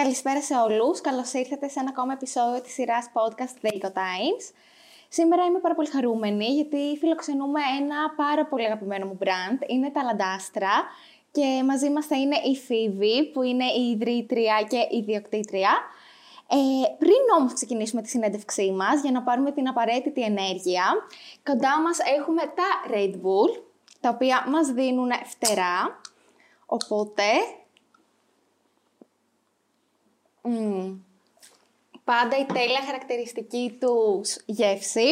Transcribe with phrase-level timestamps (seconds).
[0.00, 1.00] Καλησπέρα σε όλους.
[1.00, 4.44] Καλώς ήρθατε σε ένα ακόμα επεισόδιο της σειράς podcast The Eco Times.
[5.08, 9.68] Σήμερα είμαι πάρα πολύ χαρούμενη γιατί φιλοξενούμε ένα πάρα πολύ αγαπημένο μου brand.
[9.70, 10.84] Είναι τα Λαντάστρα
[11.30, 15.70] και μαζί μας θα είναι η Φίβη που είναι η ιδρύτρια και η ιδιοκτήτρια.
[16.48, 16.56] Ε,
[16.98, 20.84] πριν όμως ξεκινήσουμε τη συνέντευξή μας για να πάρουμε την απαραίτητη ενέργεια,
[21.44, 23.62] κοντά μας έχουμε τα Red Bull,
[24.00, 26.00] τα οποία μας δίνουν φτερά.
[26.66, 27.24] Οπότε
[32.04, 35.06] Πάντα η τέλεια χαρακτηριστική του γεύση.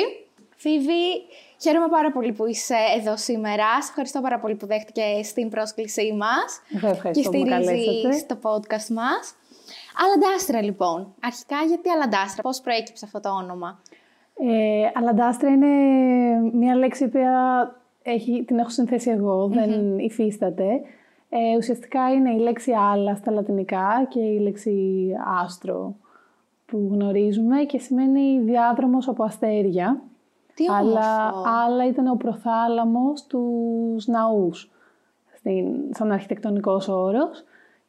[0.57, 1.23] Φίβη,
[1.63, 3.83] χαίρομαι πάρα πολύ που είσαι εδώ σήμερα.
[3.83, 6.61] Σε ευχαριστώ πάρα πολύ που δέχτηκε στην πρόσκλησή μας.
[7.13, 9.35] και στηρίζει το podcast μας.
[10.05, 11.15] Αλαντάστρα λοιπόν.
[11.21, 13.81] Αρχικά γιατί Αλαντάστρα, πώς προέκυψε αυτό το όνομα;
[14.35, 15.67] Ε, Αλαντάστρα είναι
[16.53, 17.19] μια λέξη που
[18.03, 19.17] έχει, την έχω συνθέσει
[19.49, 20.81] δεν υφίσταται.
[21.35, 25.09] Ε, ουσιαστικά είναι η λέξη άλλα στα λατινικά και η λέξη
[25.43, 25.97] άστρο
[26.67, 30.03] που γνωρίζουμε και σημαίνει διάδρομος από αστέρια.
[30.55, 31.33] Τι Αλλά
[31.65, 34.71] άλλα ήταν ο προθάλαμος τους ναούς,
[35.35, 37.45] στην, σαν αρχιτεκτονικός όρος.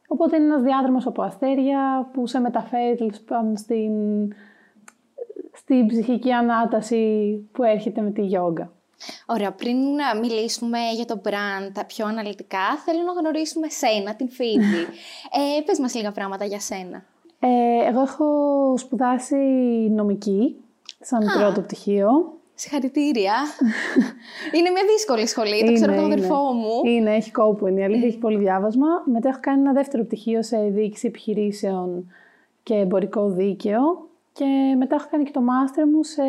[0.07, 3.11] Οπότε είναι ένας διάδρομος από αστέρια που σε μεταφέρει
[3.53, 3.93] στην,
[5.53, 8.71] στην ψυχική ανάταση που έρχεται με τη γιόγκα.
[9.25, 14.29] Ωραία, πριν να μιλήσουμε για το brand τα πιο αναλυτικά, θέλω να γνωρίσουμε σένα, την
[14.29, 14.81] Φίβη.
[15.57, 17.03] ε, πες μας λίγα πράγματα για σένα.
[17.39, 18.25] Ε, εγώ έχω
[18.77, 19.35] σπουδάσει
[19.91, 20.55] νομική,
[20.99, 21.37] σαν Α.
[21.39, 22.37] πρώτο πτυχίο.
[22.55, 23.33] Συγχαρητήρια.
[24.55, 26.91] είναι μια δύσκολη σχολή, το ξέρω από τον αδερφό μου.
[26.91, 28.87] Είναι, έχει κόπο, είναι αλήθεια, έχει πολύ διάβασμα.
[29.05, 32.11] Μετά έχω κάνει ένα δεύτερο πτυχίο σε διοίκηση επιχειρήσεων
[32.63, 34.07] και εμπορικό δίκαιο.
[34.33, 36.23] Και μετά έχω κάνει και το μάστερ μου σε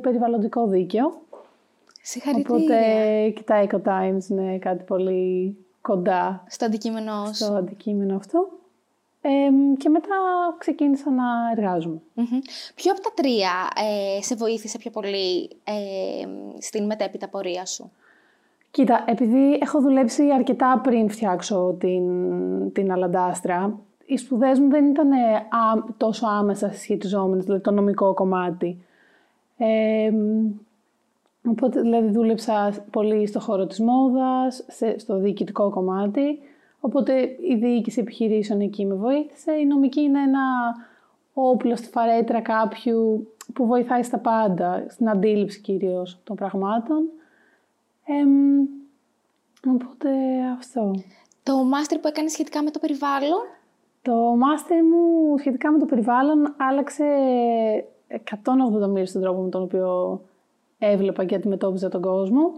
[0.00, 1.20] περιβαλλοντικό δίκαιο.
[2.02, 2.56] Συγχαρητήρια.
[2.56, 8.48] Οπότε και τα Eco Times είναι κάτι πολύ κοντά στο αντικείμενο Στο αντικείμενο αυτό.
[9.76, 10.16] και μετά
[10.58, 11.24] ξεκίνησα να
[11.56, 12.00] εργάζομαι.
[12.74, 16.26] Ποιο από τα τρία ε, σε βοήθησε πιο πολύ ε,
[16.58, 17.90] στην μετέπειτα πορεία σου;
[18.70, 25.10] Κοίτα, επειδή έχω δουλέψει αρκετά πριν φτιάξω την, την Αλαντάστρα, οι σπουδές μου δεν ήταν
[25.96, 28.84] τόσο άμεσα συσχετιζόμενες, δηλαδή το νομικό κομμάτι.
[31.42, 34.64] Ε, Οπότε δηλαδή δούλεψα πολύ στο χώρο της μόδας,
[34.96, 36.38] στο διοικητικό κομμάτι.
[36.80, 39.52] Οπότε η διοίκηση επιχειρήσεων εκεί με βοήθησε.
[39.52, 40.40] Η νομική είναι ένα
[41.34, 47.08] όπλο στη φαρέτρα κάποιου που βοηθάει στα πάντα, στην αντίληψη κυρίως των πραγμάτων.
[48.04, 48.12] Ε,
[49.70, 50.08] οπότε
[50.58, 50.94] αυτό.
[51.42, 53.38] Το μάστερ που έκανες σχετικά με το περιβάλλον;
[54.02, 57.04] Το μάστερ μου σχετικά με το περιβάλλον άλλαξε
[58.08, 60.20] 180 μίλια στον τρόπο με τον οποίο
[60.80, 62.50] έβλεπα και αντιμετώπιζα τον κόσμο.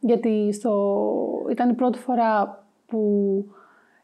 [0.00, 1.04] γιατί στο...
[1.50, 3.44] ήταν η πρώτη φορά που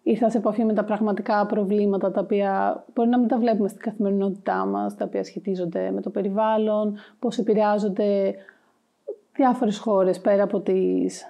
[0.02, 3.80] ήρθα σε επαφή με τα πραγματικά προβλήματα τα οποία μπορεί να μην τα βλέπουμε στην
[3.80, 8.34] καθημερινότητά μας, τα οποία σχετίζονται με το περιβάλλον, πώς επηρεάζονται
[9.34, 11.24] διάφορες χώρες πέρα από τις,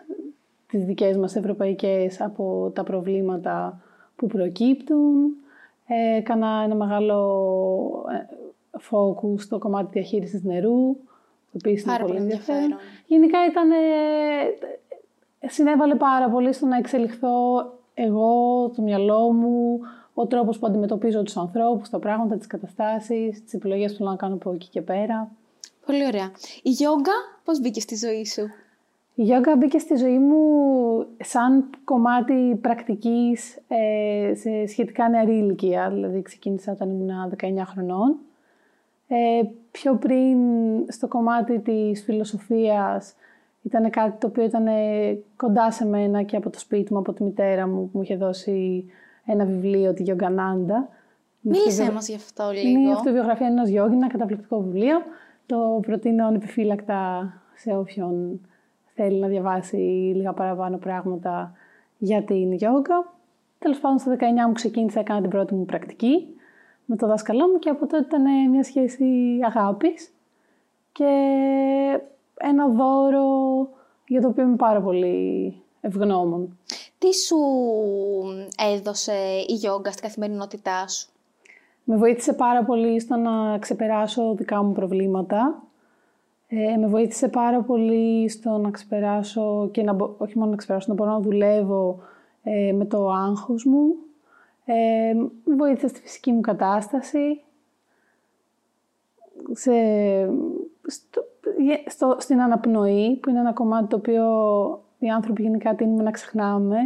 [0.66, 3.80] τις δικές μας ευρωπαϊκές από τα προβλήματα
[4.16, 5.36] που προκύπτουν.
[5.86, 8.43] Ε, έκανα ένα μεγάλο ε,
[8.90, 10.96] focus στο κομμάτι διαχείρισης νερού,
[11.50, 12.76] που επίσης είναι πολύ ενδιαφέρον.
[13.06, 17.32] Γενικά ήταν, ε, συνέβαλε πάρα πολύ στο να εξελιχθώ
[17.94, 19.80] εγώ, το μυαλό μου,
[20.14, 24.16] ο τρόπος που αντιμετωπίζω τους ανθρώπους, τα πράγματα, τις καταστάσεις, τις επιλογές που θέλω να
[24.16, 25.30] κάνω από εκεί και πέρα.
[25.86, 26.30] Πολύ ωραία.
[26.62, 27.12] Η γιόγκα
[27.44, 28.42] πώς μπήκε στη ζωή σου;
[29.14, 30.38] Η γιόγκα μπήκε στη ζωή μου
[31.20, 35.90] σαν κομμάτι πρακτικής ε, σε σχετικά νεαρή ηλικία.
[35.90, 37.10] Δηλαδή ξεκίνησα όταν ήμουν
[37.40, 38.16] 19 χρονών.
[39.08, 40.38] Ε, πιο πριν
[40.88, 43.14] στο κομμάτι της φιλοσοφίας
[43.62, 44.66] ήταν κάτι το οποίο ήταν
[45.36, 48.16] κοντά σε μένα και από το σπίτι μου, από τη μητέρα μου που μου είχε
[48.16, 48.84] δώσει
[49.24, 50.88] ένα βιβλίο, τη Γιογκανάντα.
[51.40, 52.68] Μίλησέ μας γι' αυτό λίγο.
[52.68, 54.96] Είναι η αυτοβιογραφία ενός γιόγγι, ένα καταπληκτικό βιβλίο.
[55.46, 58.40] Το προτείνω ανεπιφύλακτα σε όποιον
[58.94, 59.76] θέλει να διαβάσει
[60.14, 61.52] λίγα παραπάνω πράγματα
[61.98, 63.12] για την γιόγκα.
[63.58, 66.33] Τέλος πάντων, στα 19 μου ξεκίνησα, έκανα την πρώτη μου πρακτική
[66.84, 69.04] με το δάσκαλό μου και από τότε ήταν μια σχέση
[69.42, 70.12] αγάπης
[70.92, 71.04] και
[72.34, 73.68] ένα δώρο
[74.06, 76.58] για το οποίο είμαι πάρα πολύ ευγνώμων.
[76.98, 77.36] Τι σου
[78.74, 79.12] έδωσε
[79.46, 81.08] η γιόγκα στην καθημερινότητά σου;
[81.84, 85.62] Με βοήθησε πάρα πολύ στο να ξεπεράσω δικά μου προβλήματα.
[86.48, 90.94] Ε, με βοήθησε πάρα πολύ στο να ξεπεράσω και να, όχι μόνο να ξεπεράσω, να
[90.94, 91.98] μπορώ να δουλεύω
[92.42, 93.94] ε, με το άγχος μου
[94.64, 95.14] ε,
[95.56, 97.40] βοήθησε στη φυσική μου κατάσταση,
[99.52, 99.72] σε,
[100.86, 101.24] στο,
[101.86, 104.24] στο, στην αναπνοή, που είναι ένα κομμάτι το οποίο
[104.98, 106.76] οι άνθρωποι γενικά τείνουμε να ξεχνάμε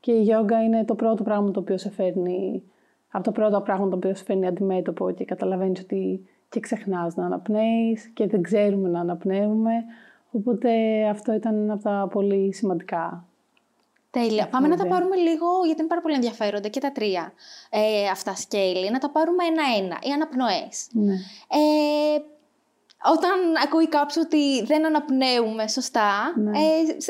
[0.00, 2.62] και η γιόγκα είναι το πρώτο πράγμα το οποίο σε φέρνει
[3.10, 8.06] από τα πρώτα πράγματα που σου φέρνει αντιμέτωπο και καταλαβαίνεις ότι και ξεχνάς να αναπνέεις
[8.08, 9.72] και δεν ξέρουμε να αναπνέουμε.
[10.30, 10.70] Οπότε
[11.08, 13.26] αυτό ήταν ένα από τα πολύ σημαντικά.
[14.12, 14.48] Τέλεια.
[14.48, 17.32] Πάμε να τα πάρουμε λίγο, γιατί είναι πάρα πολύ ενδιαφέροντα και τα τρία
[17.70, 18.90] ε, αυτά σκέλη.
[18.90, 19.98] Να τα πάρουμε ένα-ένα.
[20.02, 20.86] Οι αναπνοές.
[20.90, 21.12] Ναι.
[21.48, 22.18] Ε,
[23.12, 26.58] όταν ακούει κάποιος ότι δεν αναπνέουμε σωστά, Ναι.
[26.58, 26.62] ε,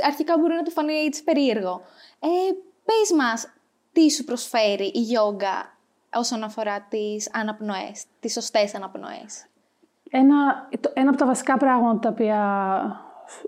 [0.07, 1.81] αρχικά μπορεί να του φανεί έτσι περίεργο.
[2.21, 2.29] Ε,
[2.85, 3.53] πες μας,
[3.93, 5.77] τι σου προσφέρει η γιόγκα
[6.15, 9.47] όσον αφορά τις αναπνοές, τις σωστές αναπνοές;
[10.11, 12.41] Ένα, το- ένα από τα βασικά πράγματα τα οποία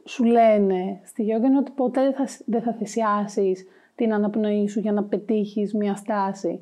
[0.05, 4.81] σου λένε στη γιόγκα είναι ότι ποτέ δεν θα, δεν θα θυσιάσεις την αναπνοή σου
[4.81, 6.61] για να πετύχεις μια στάση.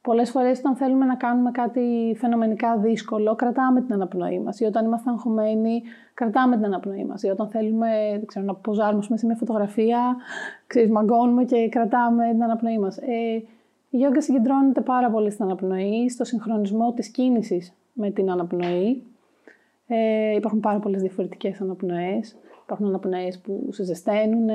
[0.00, 4.60] Πολλές φορές όταν θέλουμε να κάνουμε κάτι φαινομενικά δύσκολο, κρατάμε την αναπνοή μας.
[4.60, 5.82] Ή όταν είμαστε αγχωμένοι,
[6.14, 7.22] κρατάμε την αναπνοή μας.
[7.22, 10.16] Ή όταν θέλουμε δεν ξέρω, να ποζάρουμε ας πούμε, σε μια φωτογραφία,
[10.66, 12.96] ξέρεις, μαγκώνουμε και κρατάμε την αναπνοή μας.
[12.96, 13.42] Ε,
[13.90, 19.02] η γιόγκα συγκεντρώνεται πάρα πολύ στην αναπνοή, στο συγχρονισμό της κίνησης με την αναπνοή.
[19.86, 22.36] Ε, υπάρχουν πάρα πολλές διαφορετικές αναπνοές.
[22.64, 24.48] Υπάρχουν αναπνοές που σε ζεσταίνουν,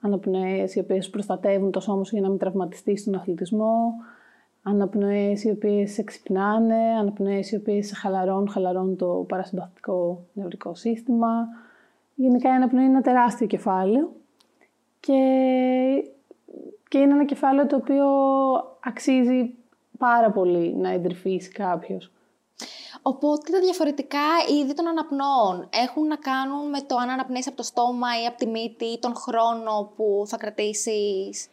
[0.00, 3.94] αναπνοές οι οποίες προστατεύουν το σώμα σου για να μην τραυματιστείς στον αθλητισμό,
[4.62, 11.48] αναπνοές οι οποίες σε ξυπνάνε, αναπνοές οι οποίες σε χαλαρώνουν, χαλαρώνουν το παρασυμπαθητικό νευρικό σύστημα.
[12.14, 14.12] Γενικά η αναπνοή είναι ένα τεράστιο κεφάλαιο
[15.00, 15.12] και,
[16.88, 18.06] και είναι ένα κεφάλαιο το οποίο
[18.80, 19.54] αξίζει
[19.98, 22.12] πάρα πολύ να εντρυφήσει κάποιος.
[23.06, 27.62] Οπότε τα διαφορετικά είδη των αναπνοών έχουν να κάνουν με το αν αναπνέεις από το
[27.62, 31.48] στόμα ή από τη μύτη ή τον χρόνο που θα κρατήσεις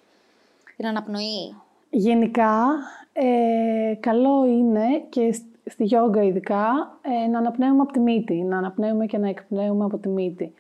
[0.78, 1.56] την αναπνοή.
[1.90, 2.68] Γενικά,
[3.14, 8.58] ε, καλό είναι και σ- στη γιόγκα ειδικά ε, να αναπνέουμε από τη μύτη, να
[8.58, 10.54] αναπνέουμε και να εκπνέουμε από τη μύτη.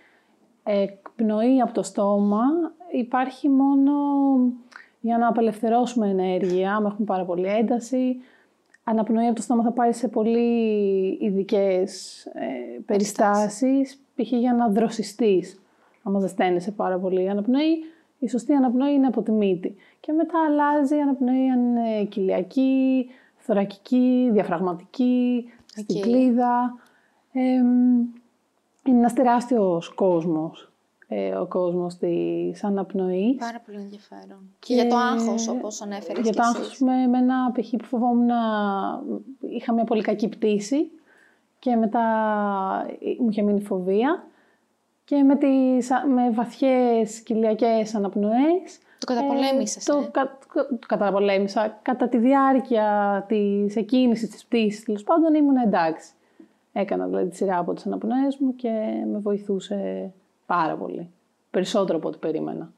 [0.63, 2.43] Εκπνοή από το στόμα
[2.91, 3.93] υπάρχει μόνο
[4.99, 8.21] για να απελευθερώσουμε ενέργεια, άμα έχουμε πάρα πολύ ένταση.
[8.83, 14.31] Αναπνοή από το στόμα θα πάρει σε πολύ ειδικές ε, περιστάσεις, π.χ.
[14.31, 15.61] για να δροσιστείς,
[16.03, 17.23] άμα ζεσταίνεσαι πάρα πολύ.
[17.23, 17.83] Η αναπνοή,
[18.19, 19.75] η σωστή αναπνοή είναι από τη μύτη.
[19.99, 23.05] Και μετά αλλάζει η αναπνοή αν είναι κοιλιακή,
[23.37, 26.01] θωρακική, διαφραγματική, στην Οκ.
[26.01, 26.75] κλίδα.
[27.33, 27.67] Εμ,
[28.85, 30.70] είναι ένας τεράστιος κόσμος, ε,
[31.41, 33.35] ο κόσμος της αναπνοής.
[33.35, 34.49] Πάρα πολύ ενδιαφέρον.
[34.59, 36.57] Και, για το άγχος, όπως ανέφερες Για και το εσύ.
[36.57, 37.69] άγχος, με, με ένα π.χ.
[37.69, 38.35] που φοβόμουν να...
[39.39, 40.91] Είχα μια πολύ κακή πτήση
[41.59, 42.01] και μετά
[43.19, 44.25] μου είχε μείνει φοβία.
[45.03, 48.79] Και με, τις, με βαθιές κοιλιακές αναπνοές...
[48.97, 50.09] Το καταπολέμησες, το, ε.
[50.11, 51.79] κα- το καταπολέμησα.
[51.81, 56.13] Κατά τη διάρκεια της εκκίνησης της πτήσης, τέλος πάντων, ήμουν εντάξει.
[56.73, 58.69] Έκανα δηλαδή τη σειρά από τις αναπνοές μου και
[59.11, 60.11] με βοηθούσε
[60.45, 61.09] πάρα πολύ.
[61.51, 62.71] Περισσότερο από ό,τι περίμενα.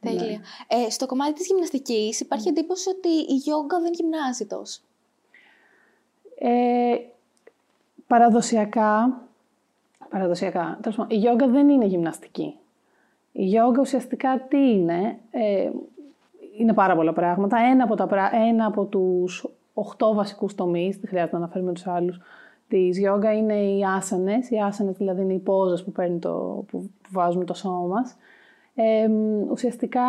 [0.00, 0.40] Τέλεια.
[0.68, 4.80] Ε, στο κομμάτι της γυμναστικής υπάρχει εντύπωση ότι η γιόγκα δεν γυμνάζει τόσο;
[6.38, 6.94] Ε,
[8.06, 9.20] παραδοσιακά,
[10.10, 12.54] παραδοσιακά, τέλος πάντων, η γιόγκα δεν είναι γυμναστική.
[13.32, 15.70] Η γιόγκα ουσιαστικά τι είναι, ε,
[16.58, 17.58] είναι πάρα πολλά πράγματα.
[17.58, 21.86] Ένα από, τα, πρά- ένα από τους οχτώ βασικούς τομείς, δεν χρειάζεται να αναφέρουμε τους
[21.86, 22.20] άλλους,
[22.70, 24.50] της γιόγκα είναι οι άσανες.
[24.50, 28.16] Οι άσανες δηλαδή είναι οι πόζες που, παίρνει το, που, που βάζουμε το σώμα μας.
[28.74, 29.08] Ε,
[29.50, 30.02] ουσιαστικά,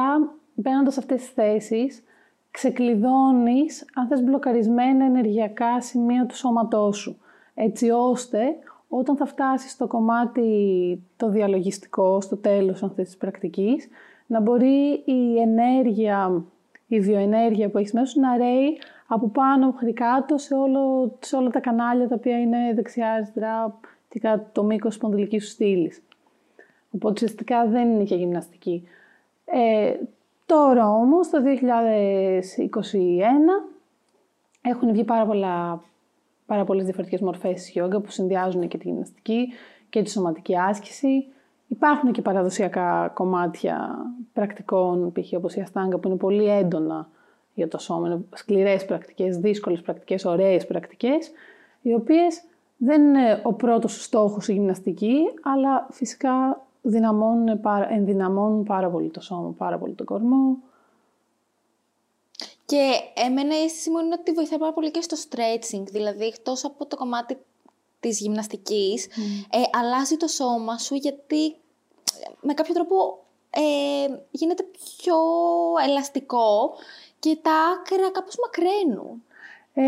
[0.53, 2.03] μπαίνοντας σε αυτές τις θέσεις,
[2.51, 7.17] ξεκλειδώνεις, αν θες, μπλοκαρισμένα ενεργειακά σημεία του σώματός σου.
[7.53, 8.39] Έτσι ώστε,
[8.88, 13.88] όταν θα φτάσεις στο κομμάτι το διαλογιστικό, στο τέλος αν θες, της πρακτικής,
[14.27, 16.43] να μπορεί η ενέργεια,
[16.88, 18.77] η βιοενέργεια που έχεις μέσα σου να ρέει
[19.13, 23.80] από πάνω μέχρι κάτω σε, όλο, σε όλα τα κανάλια τα οποία είναι δεξιά, αριστερά
[24.10, 26.03] και κατά το μήκος της σπονδυλικής σου στήλης.
[26.91, 28.88] Οπότε ουσιαστικά δεν είναι και γυμναστική.
[29.46, 29.94] Ε,
[30.46, 31.41] τώρα όμως, το 2021,
[34.62, 35.84] έχουν βγει πάρα, πολλά,
[36.46, 39.48] πάρα πολλές διαφορετικές μορφές της γιόγκα που συνδυάζουν και τη γυμναστική
[39.89, 41.25] και τη σωματική άσκηση.
[41.68, 45.34] Υπάρχουν και παραδοσιακά κομμάτια πρακτικών, π.χ.
[45.34, 47.10] όπως η αστάγκα, που είναι πολύ έντονα
[47.53, 48.08] για το σώμα.
[48.08, 51.31] Είναι σκληρές πρακτικές, δύσκολες πρακτικές, ωραίες πρακτικές,
[51.81, 52.41] οι οποίες
[52.77, 59.10] δεν είναι ο πρώτος σου στόχος η γυμναστική, αλλά φυσικά δυναμώνουν, πάρα- ενδυναμώνουν πάρα πολύ
[59.10, 60.58] το σώμα, πάρα πολύ τον κορμό.
[62.65, 66.65] Και εμένα η αίσθηση μου είναι ότι βοηθάει πάρα πολύ και στο stretching, δηλαδή εκτός
[66.65, 67.38] από το κομμάτι
[68.00, 69.05] της γυμναστικής,
[69.50, 71.53] ε, αλλάζει το σώμα σου γιατί ε,
[72.41, 73.62] με κάποιο τρόπο ε,
[74.31, 75.15] γίνεται πιο
[75.88, 76.74] ελαστικό
[77.21, 79.23] και τα άκρα κάπως μακραίνουν.
[79.73, 79.83] Ε,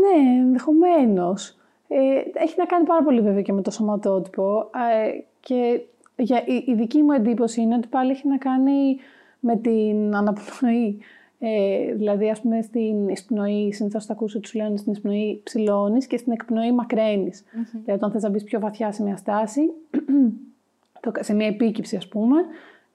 [0.00, 1.56] ναι, ενδεχομένως.
[1.88, 4.70] Ε, έχει να κάνει πάρα πολύ βέβαια και με το σωματότυπο.
[4.74, 5.80] Ε, και
[6.16, 8.96] για, η, η δική μου εντύπωση είναι ότι πάλι έχει να κάνει
[9.40, 10.98] με την αναπνοή.
[11.38, 16.06] Ε, δηλαδή, ας πούμε, στην εισπνοή, συνήθως θα ακούσει ότι σου λένε στην εισπνοή ψηλώνεις
[16.06, 17.42] και στην εκπνοή μακραίνεις.
[17.44, 17.70] Mm-hmm.
[17.72, 19.60] Δηλαδή, όταν θες να μπεις πιο βαθιά σε μια στάση,
[21.20, 22.36] σε μια επίκυψη ας πούμε,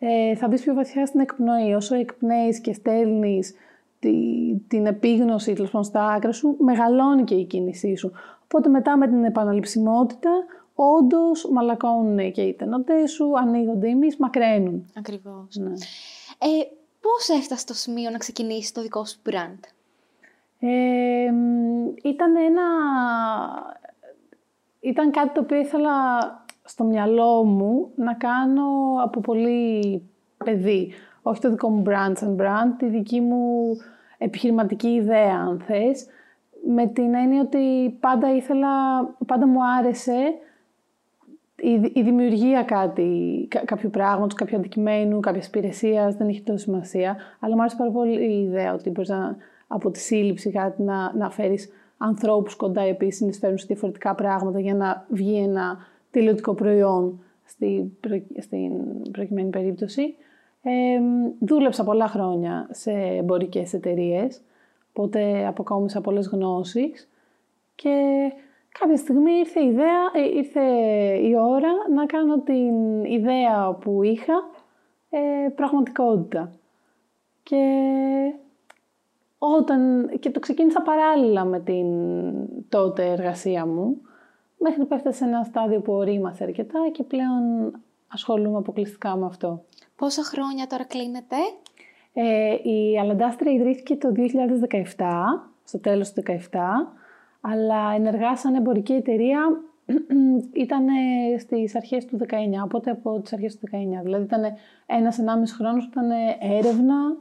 [0.05, 1.73] ε, θα μπει πιο βαθιά στην εκπνοή.
[1.73, 3.53] Όσο εκπνέεις και στέλνεις
[3.99, 4.13] τη,
[4.67, 8.11] την επίγνωση τέλος στα άκρα σου, μεγαλώνει και η κίνησή σου.
[8.43, 10.29] Οπότε μετά με την επαναληψιμότητα,
[10.75, 14.85] όντως μαλακώνουν και οι τενοντές σου, ανοίγονται οι μακραίνουν.
[14.95, 15.55] Ακριβώς.
[15.55, 15.71] Ναι.
[16.37, 16.67] Ε,
[17.03, 19.59] Πώς έφτασε στο σημείο να ξεκινήσεις το δικό σου brand;
[20.59, 21.31] Ε,
[22.03, 22.63] ήταν ένα...
[24.79, 25.91] Ήταν κάτι το οποίο ήθελα
[26.63, 28.63] στο μυαλό μου να κάνω
[29.03, 30.01] από πολύ
[30.37, 30.91] παιδί.
[31.21, 33.75] Όχι το δικό μου brand σαν brand, τη δική μου
[34.17, 36.07] επιχειρηματική ιδέα, αν θες.
[36.67, 40.33] Με την έννοια ότι πάντα ήθελα, πάντα μου άρεσε
[41.55, 47.17] η, η δημιουργία κάτι, κάποιου πράγματος, κάποιου αντικειμένου, κάποιας υπηρεσίας, δεν έχει τόσο σημασία.
[47.39, 49.11] Αλλά μου άρεσε πάρα πολύ η ιδέα ότι μπορείς
[49.67, 54.59] από τη σύλληψη κάτι να, να φέρεις ανθρώπους κοντά οι οποίοι συνεισφέρουν σε διαφορετικά πράγματα
[54.59, 55.77] για να βγει ένα
[56.13, 57.91] τηλεοπτικό προϊόν στην,
[58.39, 58.71] στην
[59.11, 60.15] προκειμένη περίπτωση.
[60.61, 60.99] Ε,
[61.39, 64.41] δούλεψα πολλά χρόνια σε εμπορικές εταιρείες,
[64.93, 67.09] οπότε αποκόμισα πολλές γνώσεις
[67.75, 67.91] και
[68.79, 70.61] κάποια στιγμή ήρθε η, ιδέα, ε, ήρθε
[71.29, 74.49] η ώρα να κάνω την ιδέα που είχα
[75.09, 76.51] ε, πραγματικότητα.
[77.43, 77.63] Και
[79.37, 81.87] όταν και το ξεκίνησα παράλληλα με την
[82.69, 84.01] τότε εργασία μου,
[84.63, 87.71] μέχρι που έφτασε σε ένα στάδιο που ορίμασε αρκετά και πλέον
[88.07, 89.63] ασχολούμαι αποκλειστικά με αυτό.
[89.95, 91.35] Πόσα χρόνια τώρα κλείνετε;
[92.13, 95.05] Ε, η Αλαντάστρια ιδρύθηκε το 2017,
[95.63, 96.37] στο τέλος του 2017,
[97.41, 99.61] αλλά ενεργά σαν εμπορική εταιρεία
[100.65, 100.85] ήταν
[101.39, 104.03] στις αρχές του 19, οπότε από τις αρχές του 19.
[104.03, 104.43] Δηλαδή ήταν
[104.85, 107.15] ένας ενάμιση χρόνος που ήταν έρευνα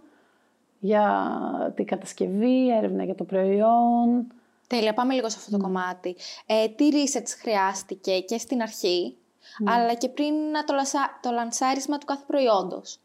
[0.78, 1.32] για
[1.74, 4.26] την κατασκευή, έρευνα για το προϊόν,
[4.72, 5.66] Τέλεια, πάμε λίγο σε αυτό το mm.
[5.66, 6.16] κομμάτι.
[6.46, 9.72] Ε, τι research χρειάστηκε και στην αρχή, mm.
[9.76, 10.34] αλλά και πριν
[10.66, 10.98] το, λασα...
[11.22, 12.98] το λανσάρισμα του κάθε προϊόντος;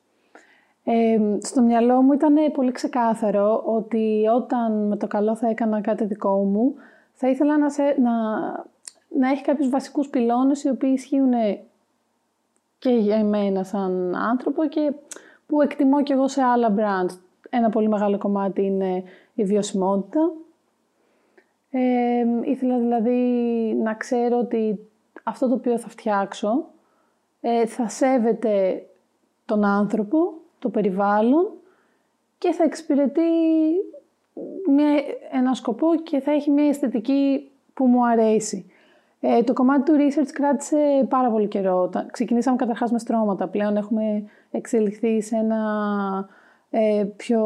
[0.84, 6.06] Ε, στο μυαλό μου ήταν πολύ ξεκάθαρο ότι όταν με το καλό θα έκανα κάτι
[6.06, 6.74] δικό μου,
[7.14, 8.12] θα ήθελα να, σε, να,
[9.10, 11.34] να έχει κάποιους βασικούς πυλώνες οι οποίοι ισχύουν
[12.80, 14.94] και για εμένα σαν άνθρωπο και
[15.48, 17.18] που εκτιμώ και εγώ σε άλλα brands.
[17.50, 20.32] Ένα πολύ μεγάλο κομμάτι είναι η βιωσιμότητα,
[22.44, 23.20] ήθελα δηλαδή
[23.84, 24.90] να ξέρω ότι
[25.24, 26.66] αυτό το οποίο θα φτιάξω
[27.42, 28.86] ε, θα σέβεται
[29.46, 31.52] τον άνθρωπο, το περιβάλλον
[32.38, 33.22] και θα εξυπηρετεί
[34.70, 34.90] μια,
[35.32, 38.72] ένα σκοπό και θα έχει μια αισθητική που μου αρέσει.
[39.20, 41.90] Ε, το κομμάτι του research κράτησε πάρα πολύ καιρό.
[42.12, 43.48] Ξεκινήσαμε καταρχάς με στρώματα.
[43.48, 45.60] Πλέον έχουμε εξελιχθεί σε ένα
[46.30, 46.37] ε,
[47.16, 47.42] πιο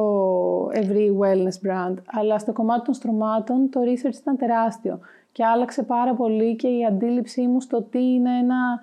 [0.73, 1.95] ευρύ wellness brand.
[2.05, 4.99] Αλλά στο κομμάτι των στρωμάτων το research ήταν τεράστιο
[5.31, 8.79] και άλλαξε πάρα πολύ και η αντίληψή μου στο τι είναι ένα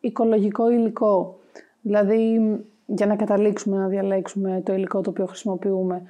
[0.00, 1.38] οικολογικό υλικό.
[1.80, 2.40] Δηλαδή,
[2.86, 6.02] για να καταλήξουμε να διαλέξουμε το υλικό το οποίο χρησιμοποιούμε.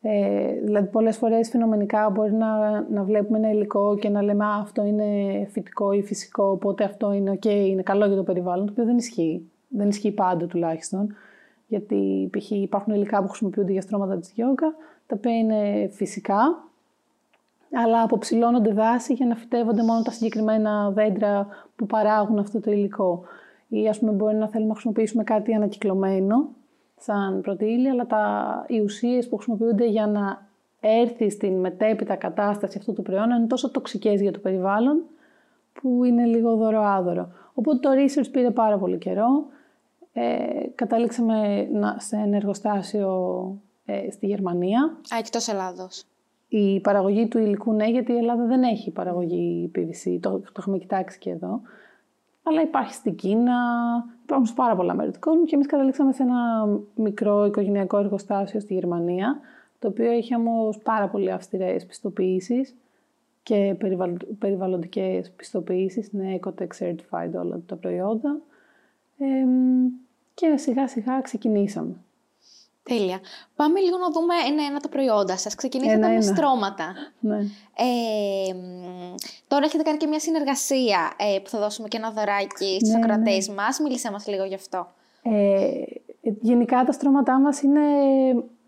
[0.00, 4.84] Ε, δηλαδή, πολλές φορές φαινομενικά μπορεί να, να βλέπουμε ένα υλικό και να λέμε αυτό
[4.84, 5.04] είναι
[5.50, 8.96] φυτικό ή φυσικό, οπότε αυτό είναι ok, είναι καλό για το περιβάλλον, το οποίο δεν
[8.96, 9.50] ισχύει.
[9.68, 11.14] Δεν ισχύει πάντα τουλάχιστον
[11.68, 12.50] γιατί π.χ.
[12.50, 14.74] υπάρχουν υλικά που χρησιμοποιούνται για στρώματα της γιόγκα,
[15.06, 16.68] τα οποία είναι φυσικά,
[17.72, 21.46] αλλά αποψηλώνονται δάση για να φυτεύονται μόνο τα συγκεκριμένα δέντρα
[21.76, 23.22] που παράγουν αυτό το υλικό.
[23.68, 26.48] Ή ας πούμε μπορεί να θέλουμε να χρησιμοποιήσουμε κάτι ανακυκλωμένο,
[26.98, 30.46] σαν πρώτη αλλά τα, οι ουσίες που χρησιμοποιούνται για να
[30.80, 35.02] έρθει στην μετέπειτα κατάσταση αυτού του προϊόντος είναι τόσο τοξικές για το περιβάλλον,
[35.72, 37.28] που είναι λίγο δωροάδωρο.
[37.54, 39.46] Οπότε το research πήρε πάρα πολύ καιρό
[40.12, 43.12] ε, καταλήξαμε σε ένα εργοστάσιο
[43.84, 44.82] ε, στη Γερμανία.
[44.84, 46.04] Α, εκτός Ελλάδος.
[46.48, 50.78] Η παραγωγή του υλικού ναι, γιατί η Ελλάδα δεν έχει παραγωγή PVC, το, το έχουμε
[50.78, 51.60] κοιτάξει και εδώ.
[52.42, 53.54] Αλλά υπάρχει στην Κίνα,
[54.22, 58.60] υπάρχουν σε πάρα πολλά μέρη του κόσμου και εμείς καταλήξαμε σε ένα μικρό οικογενειακό εργοστάσιο
[58.60, 59.40] στη Γερμανία,
[59.78, 62.76] το οποίο έχει όμως πάρα πολύ αυστηρές πιστοποιήσεις
[63.42, 63.76] και
[64.38, 68.40] περιβαλλοντικές πιστοποιήσεις, είναι Ecotech Certified όλα τα προϊόντα
[70.34, 71.94] και σιγά σιγά ξεκινήσαμε.
[72.88, 73.18] Τέλεια.
[73.56, 75.54] Πάμε λίγο να δούμε ένα-ένα τα προϊόντα σας.
[75.54, 76.94] Ξεκινήσατε με στρώματα.
[77.20, 77.36] Ναι.
[77.36, 78.54] Ε,
[79.48, 82.98] τώρα έχετε κάνει και μια συνεργασία ε, που θα δώσουμε και ένα δωράκι στους ναι,
[83.02, 83.54] ακροατές ναι.
[83.54, 83.80] μας.
[83.80, 84.86] Μίλησέ μας λίγο γι' αυτό.
[85.22, 85.80] Ε,
[86.20, 87.80] γενικά τα στρώματά μας είναι,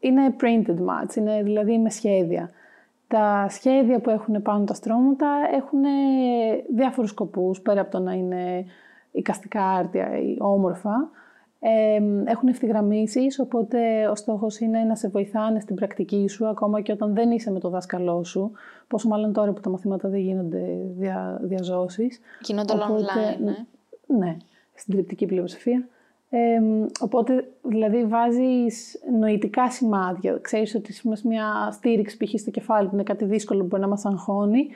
[0.01, 2.51] είναι printed mats, είναι δηλαδή με σχέδια.
[3.09, 5.81] Τα σχέδια που έχουν πάνω τα στρώματα έχουν
[6.75, 8.65] διάφορους σκοπούς, πέρα από το να είναι
[9.13, 11.11] οικαστικά άρτια ή όμορφα.
[11.63, 16.93] Ε, έχουν ευθυγραμμίσεις, οπότε ο στόχος είναι να σε βοηθάνε στην πρακτική σου, ακόμα και
[16.93, 18.53] όταν δεν είσαι με το δάσκαλό σου,
[18.89, 20.63] πόσο μάλλον τώρα που τα μαθήματα δεν γίνονται
[20.99, 22.21] δια, διαζώσεις.
[22.43, 23.57] Γίνονται όλα online, ναι.
[24.19, 24.37] Ναι,
[24.75, 25.89] στην τριπτική πλειοψηφία.
[26.31, 26.61] Ε,
[27.01, 30.39] οπότε, δηλαδή, βάζεις νοητικά σημάδια.
[30.41, 32.41] Ξέρεις ότι σε μια στήριξη π.χ.
[32.41, 34.69] στο κεφάλι που είναι κάτι δύσκολο που μπορεί να μας αγχώνει,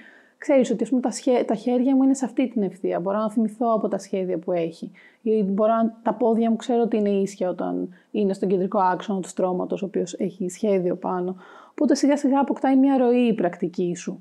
[0.44, 1.10] ξέρεις ότι πούμε, τα,
[1.46, 3.00] τα χέρια μου είναι σε αυτή την ευθεία.
[3.00, 4.90] Μπορώ να θυμηθώ από τα σχέδια που έχει.
[5.22, 6.00] Ή μπορώ να...
[6.02, 9.86] τα πόδια μου ξέρω ότι είναι ίσια όταν είναι στον κεντρικό άξονα του στρώματος, ο
[9.86, 11.36] οποίος έχει σχέδιο πάνω.
[11.70, 14.18] Οπότε σιγά σιγά αποκτάει μια ροή η πρακτική σου.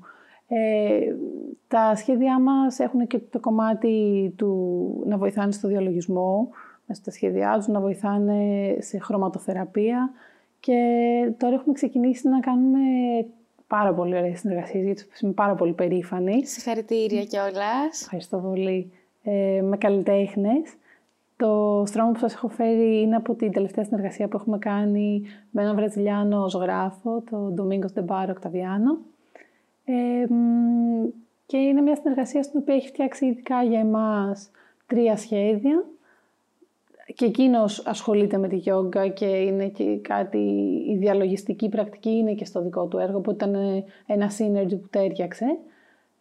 [0.48, 1.14] Ε,
[1.68, 6.48] τα σχέδιά μας έχουν και το κομμάτι του να βοηθάνε στο διαλογισμό,
[6.86, 8.40] μέσα στα σχέδιά τους, να βοηθάνε
[8.78, 10.10] σε χρωματοθεραπεία
[10.60, 10.78] και
[11.36, 12.80] τώρα έχουμε ξεκινήσει να κάνουμε
[13.66, 16.46] πάρα πολύ ωραίες συνεργασίες, γιατί είμαι πάρα πολύ περήφανη.
[16.46, 18.00] Συγχαρητήρια κιόλας.
[18.02, 18.92] Ευχαριστώ πολύ.
[19.22, 20.74] Ε, με καλλιτέχνες.
[21.36, 25.62] Το στρώμα που σας έχω φέρει είναι από την τελευταία συνεργασία που έχουμε κάνει με
[25.62, 28.98] έναν Βραζιλιάνο ζωγράφο, το Domingos de Bar Octaviano.
[29.84, 30.26] Ε,
[31.46, 34.50] και είναι μια συνεργασία στην οποία έχει φτιάξει ειδικά για εμάς
[34.86, 35.84] τρία σχέδια
[37.14, 40.38] και εκείνος ασχολείται με τη γιόγκα και είναι και κάτι,
[40.88, 43.54] η διαλογιστική πρακτική είναι και στο δικό του έργο, που ήταν
[44.06, 45.58] ένα synergy που τέριαξε.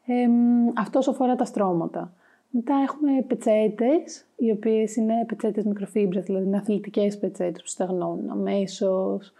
[0.06, 0.28] Ε,
[0.74, 2.14] αυτός αφορά τα στρώματα.
[2.50, 9.34] Μετά έχουμε πετσέτες, οι οποίες είναι πετσέτες μικροφίμπρες, δηλαδή είναι αθλητικές πετσέτες που στεγνώνουν αμέσως.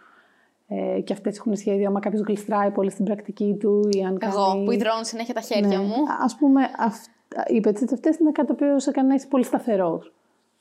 [0.68, 4.46] Ε, και αυτές έχουν σχέδιο, άμα κάποιος γλιστράει πολύ στην πρακτική του ή αν Εγώ,
[4.46, 4.64] κάνει...
[4.64, 5.84] που υδρώνω συνέχεια τα χέρια ναι.
[5.84, 5.94] μου.
[6.24, 6.96] Ας πούμε, αυ...
[7.46, 10.13] οι πετσέτες αυτές είναι κάτι το οποίο σε κάνει να είσαι πολύ σταθερός.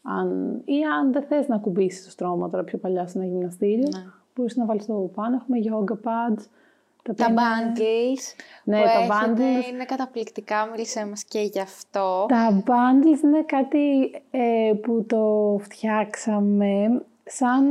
[0.03, 3.88] Αν, ή αν δεν θες να κουμπίσεις το στρώμα τώρα πιο παλιά σε ένα γυμναστήριο,
[3.95, 4.03] ναι.
[4.36, 5.36] μπορείς να βάλεις το πάνω.
[5.36, 6.45] Έχουμε yoga pads.
[7.03, 9.72] Τα, τα bundles ναι, που τα έχετε bundles.
[9.72, 12.25] είναι καταπληκτικά, μίλησέ μας και γι' αυτό.
[12.27, 17.65] Τα bundles είναι κάτι ε, που το φτιάξαμε σαν...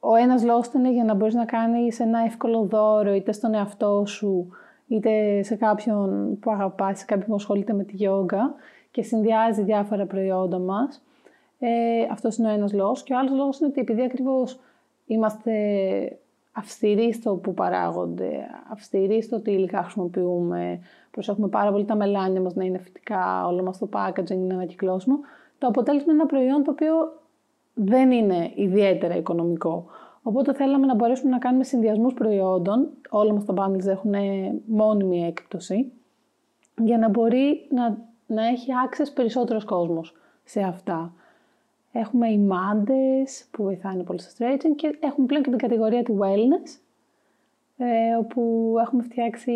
[0.00, 4.04] Ο ένας λόγος είναι για να μπορείς να κάνεις ένα εύκολο δώρο είτε στον εαυτό
[4.06, 4.48] σου
[4.86, 8.54] είτε σε κάποιον που αγαπάς, σε κάποιον που ασχολείται με τη γιόγκα
[8.94, 11.02] και συνδυάζει διάφορα προϊόντα μας.
[11.58, 11.68] Ε,
[12.10, 13.02] αυτός είναι ο ένας λόγος.
[13.02, 14.58] Και ο άλλος λόγος είναι ότι επειδή ακριβώς
[15.06, 15.52] είμαστε
[16.52, 20.80] αυστηροί στο που παράγονται, αυστηροί στο τι υλικά χρησιμοποιούμε,
[21.10, 25.18] προσέχουμε πάρα πολύ τα μελάνια μας να είναι φυτικά, όλο μας το packaging είναι ανακυκλώσιμο,
[25.58, 27.20] το αποτέλεσμα είναι ένα προϊόν το οποίο
[27.74, 29.86] δεν είναι ιδιαίτερα οικονομικό.
[30.22, 34.14] Οπότε θέλαμε να μπορέσουμε να κάνουμε συνδυασμούς προϊόντων, όλα μας τα bundles έχουν
[34.66, 35.92] μόνιμη έκπτωση,
[36.82, 41.12] για να μπορεί να να έχει access περισσότερος κόσμος σε αυτά.
[41.92, 46.18] Έχουμε οι μάντες που βοηθάνε πολύ στο stretching και έχουμε πλέον και την κατηγορία του
[46.22, 46.78] wellness
[47.76, 49.52] ε, όπου έχουμε φτιάξει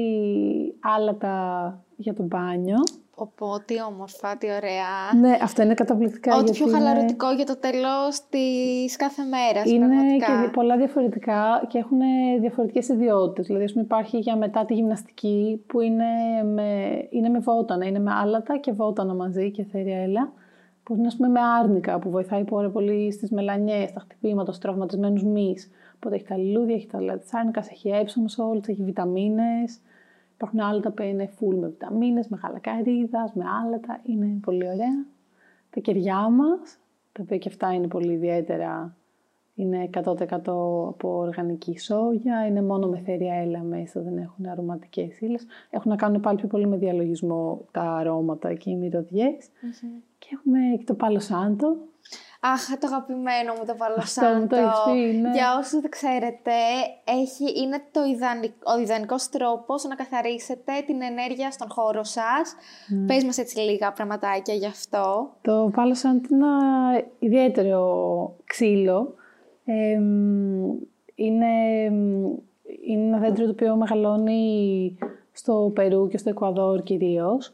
[0.81, 2.79] άλατα για το μπάνιο.
[3.21, 5.21] Οπότε, τι όμορφα, τι ωραία.
[5.21, 6.37] Ναι, αυτό είναι καταπληκτικά.
[6.37, 9.71] Ό,τι πιο χαλαρωτικό για το τέλος της κάθε μέρας.
[9.71, 10.27] Είναι πραγματικά.
[10.27, 11.99] και πολλά διαφορετικά και έχουν
[12.41, 13.47] διαφορετικές ιδιότητες.
[13.47, 16.05] Δηλαδή, ας πούμε, υπάρχει για μετά τη γυμναστική που είναι
[16.45, 17.87] με, είναι με βότανα.
[17.87, 20.33] Είναι με άλατα και βότανα μαζί και έλα.
[20.83, 24.59] Που είναι, ας πούμε, με άρνικα που βοηθάει πάρα πολύ στις μελανιές, στα χτυπήματα, στους
[24.59, 25.71] τραυματισμένους μυς.
[25.97, 29.81] Οπότε έχει τα λουλούδια, έχει τα λάδια της άρνικας, έχει έψωμο όλες, έχει βιταμίνες.
[30.41, 34.01] Υπάρχουν άλλα τα οποία είναι full με βιταμίνες, με γαλακαρίδας, με άλατα.
[34.03, 35.07] Είναι πολύ ωραία.
[35.71, 36.79] Τα κεριά μας,
[37.13, 38.97] τα οποία και αυτά είναι πολύ ιδιαίτερα.
[39.55, 45.47] Είναι 100% από οργανική σόγια, είναι μόνο με θέρια έλα μέσα, δεν έχουν αρωματικές ύλες.
[45.71, 49.49] Έχουν να κάνουν πάλι πιο πολύ με διαλογισμό τα αρώματα και οι μυρωδιες
[50.19, 51.77] Και έχουμε και το πάλο σάντο,
[52.41, 54.57] Αχ, το αγαπημένο μου το Αυτό το
[55.21, 55.31] ναι.
[55.31, 56.53] Για όσους δεν ξέρετε,
[57.05, 62.55] έχει, είναι το ιδανικό, ο ιδανικός τρόπος να καθαρίσετε την ενέργεια στον χώρο σας.
[62.55, 63.07] Mm.
[63.07, 65.31] Πες μας έτσι λίγα πραγματάκια γι' αυτό.
[65.43, 66.59] Το Palo Santo είναι ένα
[67.19, 69.15] ιδιαίτερο ξύλο.
[71.15, 71.53] είναι,
[72.87, 74.99] είναι ένα δέντρο το οποίο μεγαλώνει
[75.33, 77.53] στο Περού και στο Εκουαδόρ κυρίως.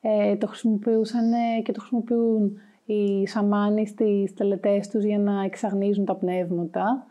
[0.00, 1.30] Ε, το χρησιμοποιούσαν
[1.62, 7.06] και το χρησιμοποιούν οι σαμάνοι στις τελετές τους για να εξαγνίζουν τα πνεύματα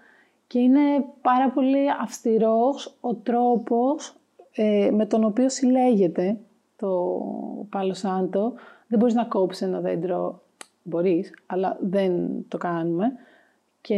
[0.47, 4.15] και είναι πάρα πολύ αυστηρός ο τρόπος
[4.51, 6.37] ε, με τον οποίο συλλέγεται
[6.75, 7.21] το
[7.69, 8.53] Πάλο Σάντο.
[8.87, 10.41] Δεν μπορείς να κόψεις ένα δέντρο,
[10.83, 13.11] μπορείς, αλλά δεν το κάνουμε.
[13.81, 13.95] Και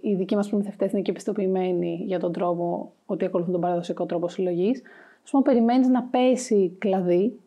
[0.00, 4.28] οι δικοί μας προμηθευτές είναι και επιστοποιημένοι για τον τρόπο ότι ακολουθούν τον παραδοσιακό τρόπο
[4.28, 4.82] συλλογής.
[5.24, 7.38] Ας πούμε, περιμένεις να πέσει κλαδί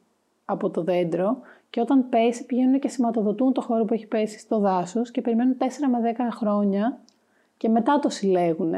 [0.46, 1.38] από το δέντρο
[1.76, 5.58] και όταν πέσει, πηγαίνουν και σηματοδοτούν το χώρο που έχει πέσει στο δάσος και περιμένουν
[5.60, 7.00] 4 με 10 χρόνια
[7.58, 8.74] και μετά το συλλέγουν.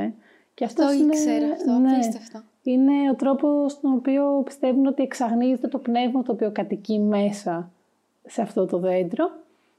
[0.54, 2.42] Και αυτό το είναι, ήξερα αυτό, ναι, απίστευτο.
[2.64, 7.72] Είναι ο τρόπος στον οποίο πιστεύουν ότι εξαγνίζεται το πνεύμα το οποίο κατοικεί μέσα
[8.26, 9.32] σε αυτό το δέντρο.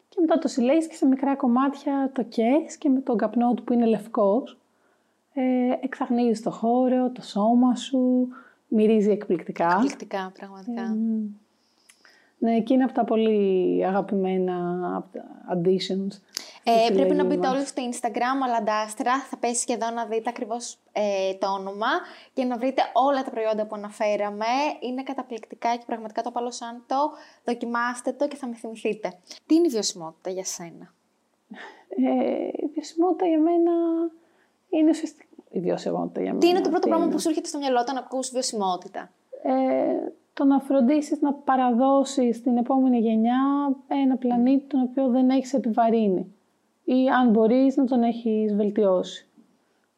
[0.09, 3.65] και μετά το συλλέγεις και σε μικρά κομμάτια το κες και με τον καπνό του
[3.65, 4.59] που είναι λευκός
[5.35, 5.43] ε,
[5.81, 8.29] εξαγνίζεις το χώρο, το σώμα σου,
[8.69, 9.73] μυρίζει εκπληκτικά.
[9.73, 10.97] Εκπληκτικά, πραγματικά.
[12.39, 14.57] Ναι, και είναι από τα πολύ αγαπημένα
[15.53, 16.21] additions.
[16.65, 19.21] Ε, πρέπει να μπείτε όλοι στο Instagram, Αλαντάστρα.
[19.21, 21.87] Θα πέσει και εδώ να δείτε ακριβώς ε, το όνομα
[22.33, 24.47] και να βρείτε όλα τα προϊόντα που αναφέραμε.
[24.81, 26.97] Είναι καταπληκτικά και πραγματικά το σαν το.
[27.45, 29.13] Δοκιμάστε το και θα με θυμηθείτε.
[29.47, 30.95] Τι είναι η βιωσιμότητα για σένα;
[31.89, 33.73] Ε, η βιωσιμότητα για μένα
[34.69, 35.25] είναι ουσιαστικά.
[35.51, 36.41] Η βιωσιμότητα για μένα.
[36.41, 39.11] Τι είναι το πρώτο πράγμα που σου έρχεται στο μυαλό όταν ακούς βιωσιμότητα;
[39.43, 39.53] Ε,
[40.39, 46.35] το να φροντίσεις να παραδώσεις στην επόμενη γενιά ένα πλανήτη τον οποίο δεν έχεις επιβαρύνει
[46.85, 49.29] ή αν μπορείς να τον έχεις βελτιώσει.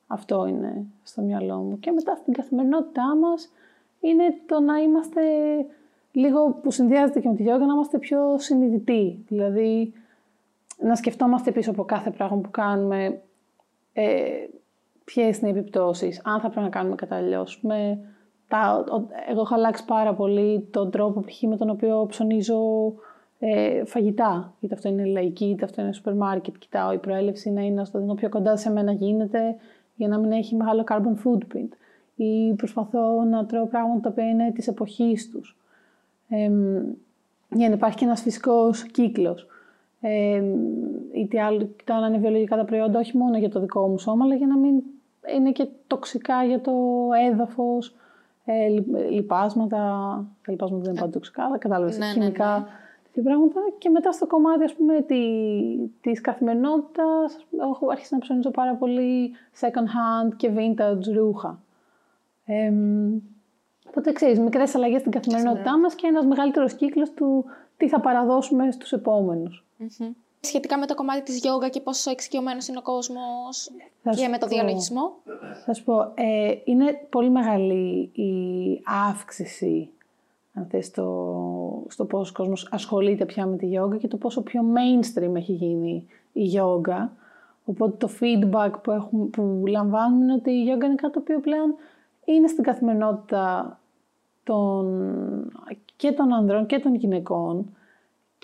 [0.07, 1.79] Αυτό είναι στο μυαλό μου.
[1.79, 3.53] Και μετά στην καθημερινότητά μας
[4.01, 5.23] είναι το να είμαστε
[6.13, 9.25] λίγο που συνδυάζεται και με τη γιόγκα, να είμαστε πιο συνειδητοί.
[9.29, 9.93] Δηλαδή,
[10.79, 13.21] να σκεφτόμαστε πίσω από κάθε πράγμα που κάνουμε
[13.93, 14.47] ε,
[15.05, 17.21] ποιες είναι οι επιπτώσεις, αν θα πρέπει να κάνουμε κατά
[17.61, 17.99] Με
[18.51, 18.85] τα,
[19.29, 21.43] εγώ έχω αλλάξει πάρα πολύ τον τρόπο π.χ.
[21.43, 22.61] με τον οποίο ψωνίζω
[23.39, 24.55] ε, φαγητά.
[24.61, 26.55] Είτε αυτό είναι λαϊκή, είτε αυτό είναι σούπερ μάρκετ.
[26.59, 29.57] Κοιτάω η προέλευση να είναι στο δίνω πιο κοντά σε μένα γίνεται
[29.95, 31.69] για να μην έχει μεγάλο carbon footprint.
[32.15, 35.57] Ή προσπαθώ να τρώω πράγματα τα οποία είναι της εποχής τους.
[36.29, 36.51] Ε,
[37.55, 39.47] για να υπάρχει και ένας φυσικός κύκλος.
[40.01, 40.43] Ε,
[41.15, 44.25] είτε άλλο, κοιτάω να είναι βιολογικά τα προϊόντα, όχι μόνο για το δικό μου σώμα,
[44.25, 44.83] αλλά για να μην
[45.37, 46.73] είναι και τοξικά για το
[47.31, 47.95] έδαφος,
[48.45, 48.69] ε,
[49.11, 49.77] λιπάσματα,
[50.45, 53.61] τα λιπάσματα δεν είναι πάντα τοξικά, αλλά κατάλαβες, ναι, χημικά, ναι, ναι πράγματα.
[53.79, 55.23] Και μετά στο κομμάτι, ας πούμε, τη,
[56.01, 61.63] της καθημερινότητας, έχω αρχίσει να ψωνίζω πάρα πολύ second hand και vintage ρούχα.
[62.45, 62.73] Ε,
[63.89, 67.45] οπότε, ξέρεις, μικρές αλλαγές στην καθημερινότητά μας και ένας μεγαλύτερος κύκλος του
[67.77, 69.65] τι θα παραδώσουμε στους επομενους
[70.41, 73.71] Σχετικά με το κομμάτι της γιόγκα και πόσο εξοικειωμένος είναι ο κόσμος
[74.17, 75.13] και με το διαλογισμό.
[75.65, 79.91] Θα σου πω, ε, είναι πολύ μεγάλη η αύξηση
[80.55, 84.43] αν θες, στο, στο πόσο ο κόσμος ασχολείται πια με τη γιόγκα και το πόσο
[84.43, 87.13] πιο mainstream έχει γίνει η γιόγκα.
[87.65, 91.41] Οπότε το feedback που, έχουμε, που λαμβάνουμε είναι ότι η γιόγκα είναι κάτι το οποίο
[91.41, 91.75] πλέον
[92.25, 93.79] είναι στην καθημερινότητα
[94.45, 95.13] των,
[95.97, 97.77] και των ανδρών και των γυναικών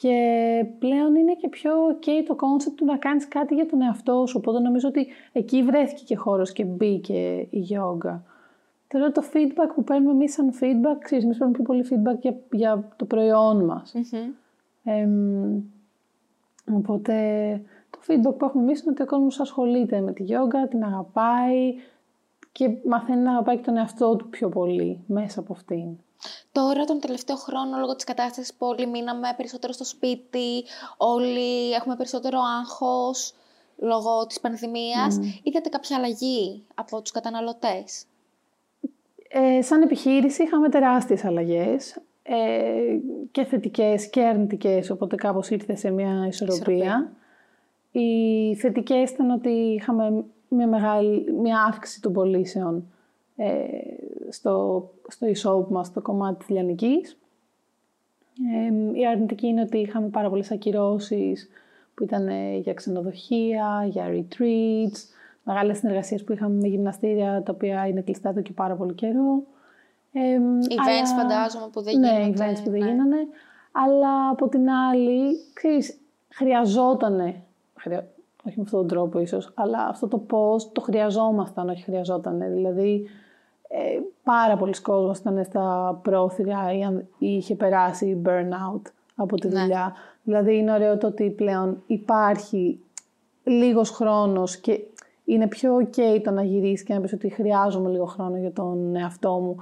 [0.00, 4.24] και πλέον είναι και πιο ok το concept του να κάνεις κάτι για τον εαυτό
[4.26, 4.37] σου.
[4.38, 8.22] Οπότε νομίζω ότι εκεί βρέθηκε και χώρος και μπήκε η γιόγκα.
[8.88, 12.37] Τώρα το feedback που παίρνουμε εμείς σαν feedback, ξέρεις, εμείς παίρνουμε πιο πολύ feedback για,
[12.50, 13.94] για το προϊόν μας.
[16.72, 17.14] οπότε
[17.90, 21.74] το feedback που έχουμε εμείς είναι ότι ο κόσμος ασχολείται με τη γιόγκα, την αγαπάει
[22.52, 25.88] και μαθαίνει να αγαπάει και τον εαυτό του πιο πολύ μέσα από αυτήν.
[26.52, 30.64] Τώρα τον τελευταίο χρόνο λόγω της κατάστασης που όλοι μείναμε περισσότερο στο σπίτι,
[30.96, 33.35] όλοι έχουμε περισσότερο άγχος
[33.76, 35.40] λόγω της πανδημίας, mm.
[35.42, 38.05] είδατε κάποια αλλαγή από τους καταναλωτές;
[39.29, 42.98] Ε, σαν επιχείρηση είχαμε τεράστιες αλλαγές ε,
[43.31, 47.12] και θετικές και αρνητικές, οπότε κάπως ήρθε σε μια ισορροπία.
[47.90, 52.92] Οι θετικές ήταν ότι είχαμε μια, μεγάλη, μια αύξηση των πωλήσεων
[53.37, 53.64] ε,
[54.28, 57.18] στο, στο e-shop μας, στο κομμάτι της λιανικής.
[58.54, 61.48] Ε, η αρνητική είναι ότι είχαμε πάρα πολλές ακυρώσεις
[61.94, 62.28] που ήταν
[62.60, 64.98] για ξενοδοχεία, για retreats,
[65.42, 69.42] μεγάλες συνεργασίες που είχαμε με γυμναστήρια τα οποία είναι κλειστά εδώ και πάρα πολύ καιρό.
[70.12, 71.22] Ε, events αλλά...
[71.22, 72.32] φαντάζομαι που δεν ναι, γίνονται.
[72.32, 72.90] events που δεν ναι.
[72.90, 73.16] γίνανε.
[73.72, 77.42] Αλλά από την άλλη, ξέρεις, χρειαζότανε,
[77.76, 78.08] χρεια...
[78.46, 82.48] όχι με αυτόν τον τρόπο ίσως, αλλά αυτό το πώς το χρειαζόμασταν, όχι χρειαζότανε.
[82.48, 83.06] Δηλαδή,
[83.68, 86.72] ε, πάρα πολλοί κόσμος ήταν στα πρόθυρα
[87.18, 88.83] ή είχε περάσει burnout
[89.16, 89.61] από τη ναι.
[89.61, 89.94] δουλειά.
[90.22, 92.81] Δηλαδή είναι ωραίο το ότι πλέον υπάρχει
[93.44, 94.81] λίγος χρόνος και
[95.24, 98.96] είναι πιο ok το να γυρίσεις και να πεις ότι χρειάζομαι λίγο χρόνο για τον
[98.96, 99.57] εαυτό μου.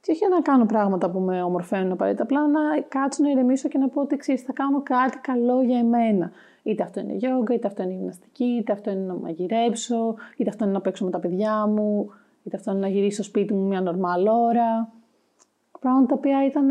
[0.00, 3.78] Και όχι να κάνω πράγματα που με ομορφαίνουν απαραίτητα, απλά να κάτσω να ηρεμήσω και
[3.78, 6.30] να πω ότι ξέρεις, θα κάνω κάτι καλό για εμένα.
[6.62, 10.64] Είτε αυτό είναι γιόγκα, είτε αυτό είναι γυμναστική, είτε αυτό είναι να μαγειρέψω, είτε αυτό
[10.64, 12.10] είναι να παίξω με τα παιδιά μου,
[12.44, 14.92] είτε αυτό είναι να γυρίσω στο σπίτι μου μια νορμάλ ώρα.
[15.80, 16.68] Πράγματα τα οποία ήταν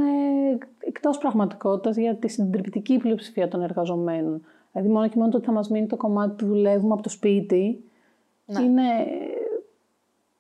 [0.80, 4.42] εκτός πραγματικότητας για τη συντριπτική πλειοψηφία των εργαζομένων.
[4.72, 7.10] Δηλαδή, μόνο και μόνο το ότι θα μας μείνει το κομμάτι του δουλεύουμε από το
[7.10, 7.84] σπίτι,
[8.46, 8.62] ναι.
[8.62, 8.84] Είναι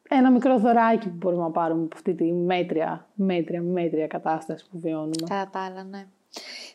[0.09, 4.79] ένα μικρό δωράκι που μπορούμε να πάρουμε από αυτή τη μέτρια, μέτρια, μέτρια κατάσταση που
[4.79, 5.27] βιώνουμε.
[5.27, 6.07] Κατά τα άλλα, ναι.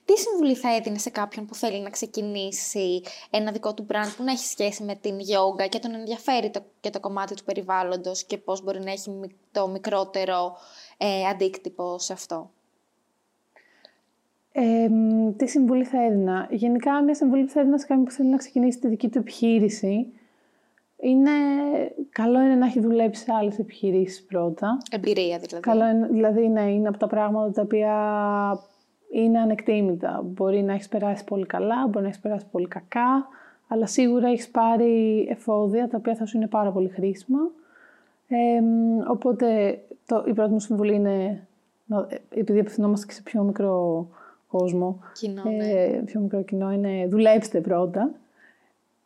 [0.07, 4.23] Τι συμβουλή θα έδινε σε κάποιον που θέλει να ξεκινήσει ένα δικό του brand που
[4.25, 8.25] να έχει σχέση με την yoga και τον ενδιαφέρει το, και το κομμάτι του περιβάλλοντος
[8.25, 9.11] και πώς μπορεί να έχει
[9.53, 10.57] το μικρότερο
[10.97, 12.51] ε, αντίκτυπο σε αυτό;
[14.53, 14.88] Ε,
[15.37, 18.37] τι συμβουλή θα έδινα; Γενικά, μια συμβουλή που θα έδινα σε κάποιον που θέλει να
[18.37, 20.12] ξεκινήσει τη δική του επιχείρηση
[21.01, 21.31] είναι
[22.11, 24.79] καλό είναι να έχει δουλέψει σε άλλες επιχειρήσεις πρώτα.
[24.90, 25.61] Εμπειρία δηλαδή.
[25.61, 27.95] Καλό είναι, δηλαδή, ναι, είναι από τα πράγματα τα οποία
[29.12, 30.23] είναι ανεκτήμητα.
[30.25, 33.29] Μπορεί να έχεις περάσει πολύ καλά, μπορεί να έχεις περάσει πολύ κακά,
[33.69, 37.38] αλλά σίγουρα έχεις πάρει εφόδια τα οποία θα σου είναι πάρα πολύ χρήσιμα.
[38.29, 38.61] Ε,
[39.09, 41.47] οπότε το, η πρώτη μου συμβουλή είναι,
[42.29, 44.07] επειδή απευθυνόμαστε και σε πιο μικρό
[44.49, 46.03] κόσμο, κοινό, ε, ναι.
[46.03, 48.11] πιο μικρό κοινό, είναι δουλέψτε πρώτα.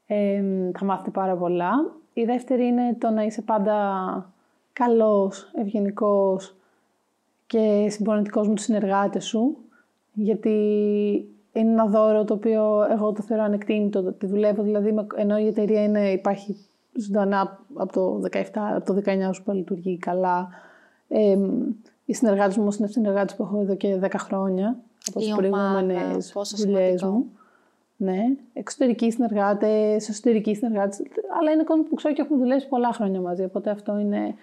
[0.06, 0.42] Ε,
[0.78, 1.72] θα μάθετε πάρα πολλά.
[2.12, 4.32] Η δεύτερη είναι το να είσαι πάντα
[4.72, 6.54] καλός, ευγενικός
[7.46, 9.56] και συμπονετικός με τους συνεργάτες σου.
[10.12, 10.50] Γιατί
[11.52, 14.12] είναι ένα δώρο το οποίο εγώ το θεωρώ ανεκτήμητο.
[14.12, 16.56] Τη δουλεύω δηλαδή, ενώ η εταιρεία είναι, υπάρχει
[16.92, 20.48] ζωντανά από το 17, από το 19 που λειτουργεί καλά.
[21.08, 21.38] Ε,
[22.04, 24.76] οι συνεργάτες μου είναι συνεργάτες που έχω εδώ και 10 χρόνια
[25.08, 27.26] από τις προηγούμενες δουλειές μου.
[27.96, 31.02] Ναι, εξωτερικοί συνεργάτες, εσωτερικοί συνεργάτες,
[31.40, 33.44] αλλά είναι κόσμο που ξέρω και έχουμε δουλέψει πολλά χρόνια μαζί.
[33.44, 34.34] Οπότε αυτό είναι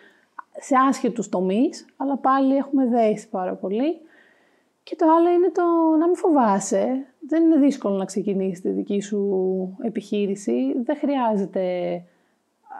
[0.59, 4.01] σε άσχετους τομείς, αλλά πάλι έχουμε δέσει πάρα πολύ.
[4.89, 5.63] Και το άλλο είναι το
[5.99, 7.05] να μην φοβάσαι.
[7.19, 10.81] Δεν είναι δύσκολο να ξεκινήσεις τη δική σου επιχείρηση.
[10.83, 11.63] Δεν χρειάζεται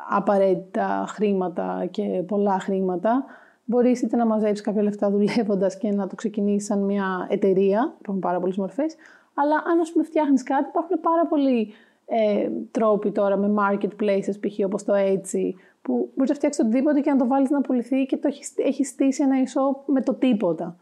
[0.10, 3.26] απαραίτητα χρήματα και πολλά χρήματα.
[3.66, 7.96] Μπορείς είτε να μαζέψεις κάποια λεφτά δουλεύοντας και να το ξεκινήσεις σαν μια εταιρεία.
[8.00, 8.96] Υπάρχουν πάρα πολλές μορφές.
[9.34, 11.74] Αλλά αν ας πούμε φτιάχνεις κάτι, υπάρχουν πάρα πολλοί
[12.06, 14.66] ε, τρόποι τώρα με marketplaces, π.χ.
[14.66, 18.18] όπως το Etsy, που μπορείς να φτιάξεις οτιδήποτε και να το βάλεις να πουληθεί και
[18.18, 20.78] το έχεις, έχεις στήσει ένα e με το τίποτα.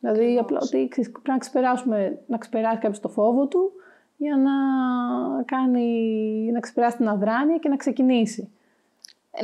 [0.00, 3.72] Δηλαδή, απλά ότι πρέπει να ξεπεράσουμε, να ξεπεράσει κάποιος το φόβο του
[4.16, 4.52] για να,
[5.42, 8.50] κάνει, να ξεπεράσει την αδράνεια και να ξεκινήσει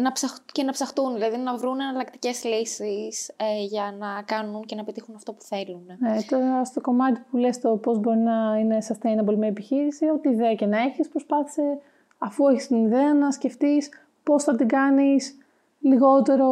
[0.02, 0.36] να ψαχ...
[0.52, 5.14] και να ψαχτούν, δηλαδή να βρουν εναλλακτικές λύσεις ε, για να κάνουν και να πετύχουν
[5.14, 5.82] αυτό που θέλουν.
[5.98, 10.28] Ναι, τώρα στο κομμάτι που λες το πώς μπορεί να είναι sustainable με επιχείρηση, ό,τι
[10.28, 11.78] ιδέα και να έχεις, προσπάθησε
[12.18, 13.88] αφού έχεις την ιδέα να σκεφτείς
[14.22, 15.36] πώς θα την κάνεις
[15.80, 16.50] λιγότερο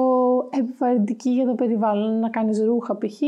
[0.51, 2.19] επιβαρυντική για το περιβάλλον.
[2.19, 3.21] Να κάνεις ρούχα π.χ.,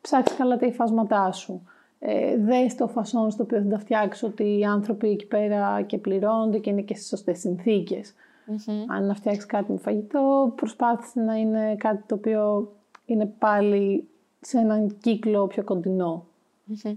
[0.00, 1.62] ψάξεις καλά τα υφάσματά σου.
[1.98, 5.98] Ε, δες το φασόν στο οποίο θα τα φτιάξει ότι οι άνθρωποι εκεί πέρα και
[5.98, 8.14] πληρώνονται και είναι και στις σωστές συνθήκες.
[8.46, 8.84] Mm-hmm.
[8.88, 12.72] Αν να φτιάξεις κάτι με φαγητό, προσπάθησε να είναι κάτι το οποίο
[13.06, 14.08] είναι πάλι
[14.40, 16.26] σε έναν κύκλο πιο κοντινό.
[16.70, 16.96] Mm-hmm.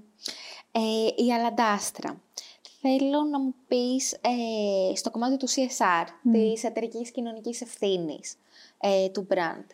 [0.72, 2.22] Ε, η αλαντάστρα.
[2.82, 6.32] Θέλω να μου πεις ε, στο κομμάτι του CSR, mm.
[6.32, 8.38] της εταιρικής κοινωνικής ευθύνης
[8.86, 9.65] ε, του brand.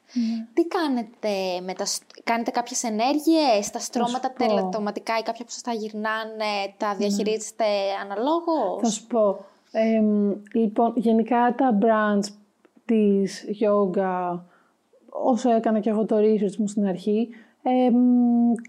[0.54, 1.86] Τι κάνετε, με τα,
[2.24, 7.66] κάνετε κάποιες ενέργειες, τα στρώματα τελετοματικά ή κάποια που σας τα γυρνάνε, τα διαχειρίζεστε
[8.04, 10.02] αναλόγως; Θα σου πω, ε,
[10.54, 12.28] λοιπόν, γενικά τα brands
[12.86, 14.40] της yoga,
[15.10, 17.30] όσο έκανα και εγώ το research μου στην αρχή,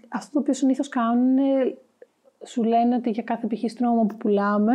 [0.09, 1.77] αυτό το οποίο συνήθως κάνουν είναι,
[2.45, 3.71] σου λένε ότι για κάθε π.χ.
[3.71, 4.73] στρώμα που πουλάμε,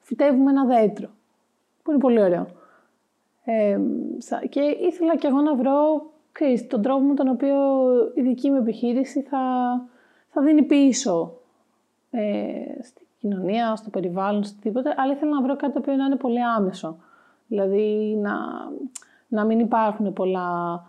[0.00, 1.08] φυτεύουμε ένα δέντρο,
[1.82, 2.46] που είναι πολύ ωραίο.
[4.48, 7.56] Και ήθελα και εγώ να βρω ξέρεις, τον τρόπο με τον οποίο
[8.14, 9.38] η δική μου επιχείρηση θα,
[10.30, 11.32] θα δίνει πίσω
[12.10, 12.20] ε,
[13.18, 16.42] κοινωνία, στο περιβάλλον, στο τίποτα, αλλά ήθελα να βρω κάτι το οποίο να είναι πολύ
[16.56, 16.96] άμεσο.
[17.46, 18.34] Δηλαδή να,
[19.28, 20.80] να μην υπάρχουν πολλά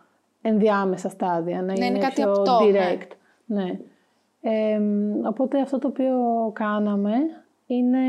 [0.41, 2.79] ενδιάμεσα στάδια, να, είναι, κάτι πιο αυτό, ναι.
[2.79, 3.11] direct.
[3.45, 3.79] Ναι.
[5.27, 6.17] οπότε αυτό το οποίο
[6.53, 7.13] κάναμε
[7.65, 7.99] είναι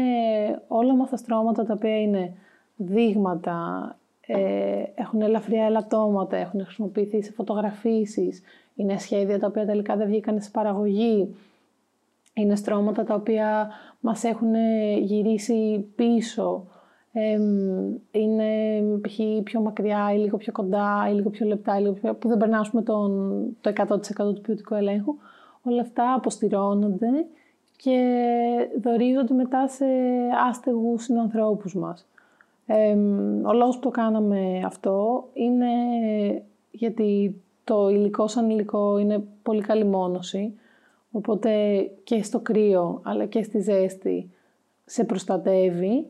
[0.68, 2.32] όλα μας τα στρώματα τα οποία είναι
[2.76, 8.42] δείγματα, ε, έχουν ελαφριά ελαττώματα, έχουν χρησιμοποιηθεί σε φωτογραφίσεις,
[8.74, 11.34] είναι σχέδια τα οποία τελικά δεν βγήκαν σε παραγωγή,
[12.34, 14.54] είναι στρώματα τα οποία μας έχουν
[15.00, 16.66] γυρίσει πίσω.
[18.10, 19.18] είναι π.χ.
[19.42, 22.14] πιο μακριά ή λίγο πιο κοντά ή λίγο πιο λεπτά ή λίγο πιο...
[22.14, 25.14] που δεν περνάσουμε τον, το 100% του ποιοτικού ελέγχου.
[25.62, 27.26] Όλα αυτά αποστηρώνονται
[27.76, 27.98] και
[28.82, 29.84] δορίζονται μετά σε
[30.48, 32.06] άστεγους συνανθρώπους μας.
[33.46, 35.66] Ο λόγος που το κάναμε αυτό είναι
[36.70, 40.54] γιατί το υλικό σαν υλικό είναι πολύ καλή μόνωση.
[41.12, 41.50] Οπότε
[42.04, 44.30] και στο κρύο αλλά και στη ζέστη
[44.84, 46.06] σε προστατεύει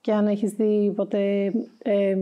[0.00, 2.16] και αν έχεις δει ποτέ ε,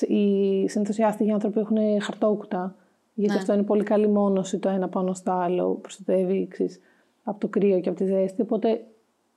[0.00, 2.74] οι συνήθως οι άστιγοι άνθρωποι έχουν χαρτόκουτα
[3.14, 3.40] γιατί ναι.
[3.40, 6.80] αυτό είναι πολύ καλή μόνωση το ένα πάνω στο άλλο, προστατεύει ξέρεις,
[7.24, 8.84] από το κρύο και από τη ζέστη, οπότε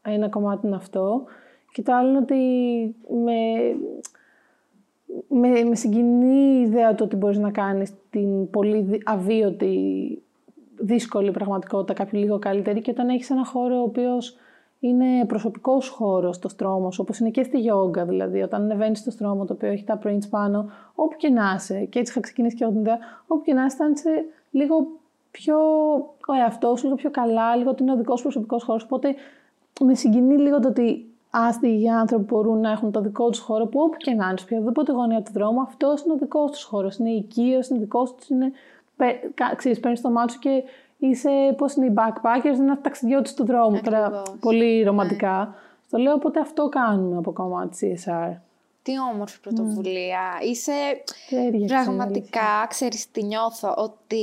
[0.02, 1.24] ένα κομμάτι είναι αυτό.
[1.74, 2.36] Και το άλλο είναι ότι
[3.24, 3.40] με,
[5.28, 9.78] με, με συγκινεί η ιδέα του ότι μπορείς να κάνεις την πολύ αβίωτη
[10.78, 14.38] δύσκολη πραγματικότητα, κάποιο λίγο καλύτερη και όταν έχεις ένα χώρο ο οποίος
[14.80, 18.42] είναι προσωπικός χώρος στο στρώμα σου, όπως είναι και στη γιόγκα δηλαδή.
[18.42, 22.00] Όταν ανεβαίνεις στο στρώμα το οποίο έχει τα prints πάνω, όπου και να είσαι, και
[22.00, 24.88] έτσι είχα ξεκινήσει και εγώ την ιδέα, όπου και να είσαι, λίγο
[25.32, 25.58] πιο
[26.28, 28.84] ο εαυτός σου, λίγο πιο καλά, λίγο ότι είναι ο δικός σου προσωπικός χώρος.
[28.84, 29.16] Οπότε
[29.82, 33.80] με συγκινεί λίγο το ότι άστιγοι άνθρωποι μπορούν να έχουν το δικό τους χώρο που
[33.80, 36.98] όπου και να είναι, σε οποιαδήποτε γωνία του δρόμου, αυτός είναι ο δικός τους χώρος.
[36.98, 38.52] Είναι οικείο, είναι δικός τους, είναι.
[39.56, 40.64] Ξέρεις, παίρνεις το μάτι σου και
[40.98, 43.82] είσαι, πώς είναι οι backpackers, είναι ένας ταξιδιώτης του δρόμου.
[43.82, 45.38] Τώρα, πολύ ρομαντικά.
[45.38, 45.54] Ναι.
[45.88, 48.36] Στο λέω, οπότε αυτό κάνουμε από κομμάτι CSR.
[48.82, 50.20] Τι όμορφη πρωτοβουλία.
[50.40, 50.46] Mm.
[50.46, 50.72] Είσαι
[51.68, 54.18] πραγματικά, ξέρεις τι νιώθω, ότι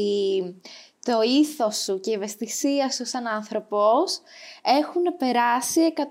[1.11, 4.20] το ήθος σου και η ευαισθησία σου σαν άνθρωπος
[4.81, 6.03] έχουν περάσει 100%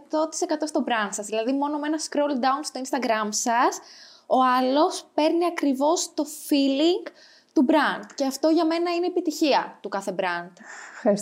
[0.66, 1.26] στο brand σας.
[1.26, 3.80] Δηλαδή μόνο με ένα scroll down στο Instagram σας,
[4.28, 7.12] ο άλλος παίρνει ακριβώς το feeling
[7.54, 8.06] του brand.
[8.16, 10.52] Και αυτό για μένα είναι επιτυχία του κάθε brand.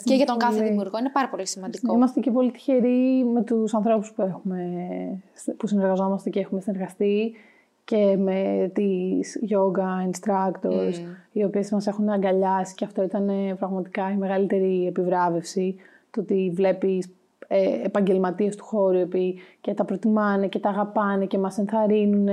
[0.04, 0.98] και για τον κάθε δημιουργό.
[0.98, 1.94] Είναι πάρα πολύ σημαντικό.
[1.94, 4.60] Είμαστε και πολύ τυχεροί με τους ανθρώπους που, έχουμε,
[5.58, 7.36] που συνεργαζόμαστε και έχουμε συνεργαστεί
[7.88, 11.15] και με τις yoga instructors, mm.
[11.32, 15.76] οι οποίες μας έχουν αγκαλιάσει και αυτό ήταν πραγματικά η μεγαλύτερη επιβράβευση,
[16.12, 17.10] το ότι βλέπεις
[17.47, 19.08] ε, επαγγελματίες του χώρου
[19.62, 22.28] και τα προτιμάνε και τα αγαπάνε και μας ενθαρρύνουν.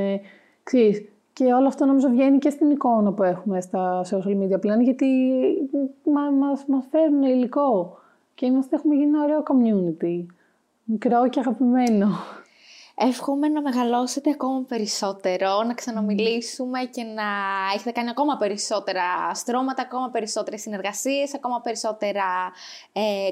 [0.63, 4.81] Ξέρεις, και όλο αυτό νομίζω βγαίνει και στην εικόνα που έχουμε στα social media πλέον,
[4.81, 5.07] γιατί
[6.13, 7.99] μα, μας, μας φέρνουν υλικό
[8.35, 10.27] και είμαστε, έχουμε γίνει ένα ωραίο community.
[10.85, 12.09] Μικρό και αγαπημένο.
[12.97, 17.23] Εύχομαι να μεγαλώσετε ακόμα περισσότερο, να ξαναμιλήσουμε και να
[17.75, 22.53] έχετε κάνει ακόμα περισσότερα στρώματα, ακόμα περισσότερες συνεργασίες, ακόμα, περισσότερα,
[22.93, 23.29] ε,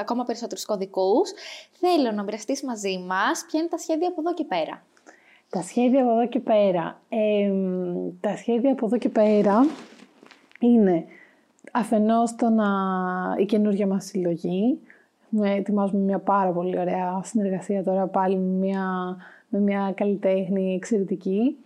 [0.00, 1.32] ακόμα περισσότερους κωδικούς.
[1.72, 4.82] Θέλω να μοιραστείς μαζί μας ποια είναι τα σχέδια από εδώ και πέρα.
[5.50, 7.00] Τα σχέδια από εδώ και πέρα.
[8.20, 9.66] τα σχέδια από εδώ και πέρα
[10.60, 11.04] είναι
[11.72, 12.66] αφενός το να,
[13.38, 14.80] η καινούργια μας συλλογή,
[15.28, 19.16] με, ετοιμάζουμε μια πάρα πολύ ωραία συνεργασία τώρα πάλι με μια,
[19.48, 21.56] με μια καλλιτέχνη εξαιρετική.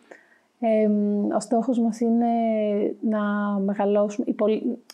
[0.60, 0.88] Ε,
[1.34, 2.26] ο στόχος μας είναι
[3.00, 3.22] να
[3.58, 4.26] μεγαλώσουμε,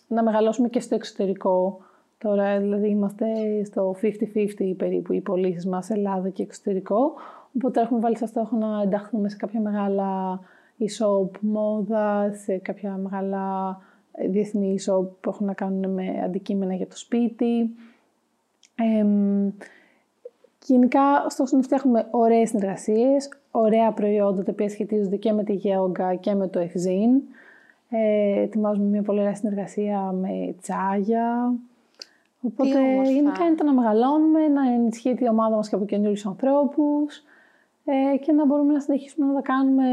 [0.09, 1.81] να μεγαλώσουμε και στο εξωτερικό.
[2.19, 3.27] Τώρα δηλαδή είμαστε
[3.65, 7.13] στο 50-50 περίπου οι πωλήσεις μας Ελλάδα και εξωτερικό.
[7.57, 10.41] Οπότε έχουμε βάλει σαν στόχο να ενταχθούμε σε κάποια μεγάλα
[10.79, 13.77] e-shop μόδα, σε κάποια μεγάλα
[14.31, 17.71] διεθνή e-shop που έχουν να κάνουν με αντικείμενα για το σπίτι.
[18.79, 19.07] Ε,
[20.67, 25.45] γενικά, ο στόχος είναι να φτιάχνουμε ωραίες συνεργασίες, ωραία προϊόντα τα οποία σχετίζονται και με
[25.45, 27.21] τη γεώγκα και με το ευζήν.
[27.91, 31.53] Ε, ετοιμάζουμε μια πολύ ωραία συνεργασία με τσάγια.
[32.41, 37.23] Οπότε γενικά είναι το να μεγαλώνουμε, να ενισχύει η ομάδα μας και από καινούριους ανθρώπους
[37.85, 39.85] ε, και να μπορούμε να συνεχίσουμε να τα κάνουμε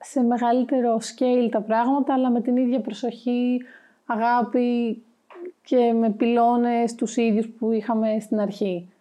[0.00, 3.60] σε μεγαλύτερο scale τα πράγματα, αλλά με την ίδια προσοχή,
[4.06, 5.02] αγάπη
[5.68, 8.92] και με πυλώνες τους ίδιους που είχαμε στην αρχή.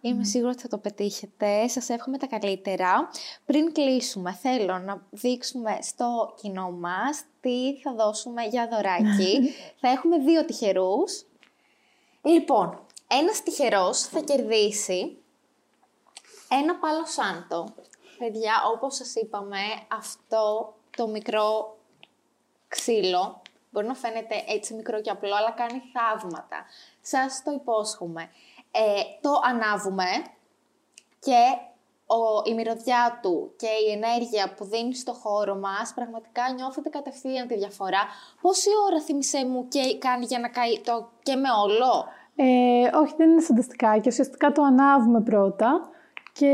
[0.00, 1.68] Είμαι σίγουρη ότι θα το πετύχετε.
[1.68, 3.10] Σας εύχομαι τα καλύτερα.
[3.46, 9.40] Πριν κλείσουμε, θέλω να δείξουμε στο κοινό μας τι θα δώσουμε για δωράκι.
[9.80, 11.24] θα έχουμε δύο τυχερούς.
[12.22, 15.16] Λοιπόν, ένας τυχερός θα κερδίσει
[16.48, 17.74] ένα πάλο σάντο.
[18.18, 21.76] Παιδιά, όπως σας είπαμε, αυτό το μικρό
[22.68, 23.41] ξύλο
[23.72, 26.58] Μπορεί να φαίνεται έτσι μικρό και απλό, αλλά κάνει θαύματα.
[27.00, 28.22] Σας το υπόσχομαι.
[28.70, 30.08] Ε, το ανάβουμε
[31.18, 31.42] και
[32.06, 37.46] ο, η μυρωδιά του και η ενέργεια που δίνει στο χώρο μας, πραγματικά νιώθετε κατευθείαν
[37.46, 38.02] τη διαφορά.
[38.40, 42.04] Πόση ώρα θυμισέ μου και κάνει για να καεί το και με όλο;
[42.36, 45.88] Ε, όχι, δεν είναι σανταστικά και ουσιαστικά το ανάβουμε πρώτα
[46.32, 46.52] και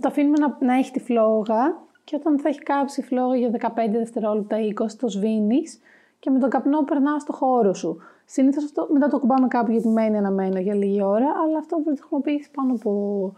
[0.00, 3.50] το αφήνουμε να, να έχει τη φλόγα και όταν θα έχει κάψει η φλόγα για
[3.76, 5.80] 15 δευτερόλεπτα ή 20 το σβήνεις
[6.22, 7.98] και με τον καπνό περνάς στο χώρο σου.
[8.24, 11.88] Συνήθως αυτό μετά το κουμπάμε κάπου γιατί μένει αναμένα για λίγη ώρα, αλλά αυτό μπορεί
[11.88, 13.32] να το χρησιμοποιήσεις πάνω από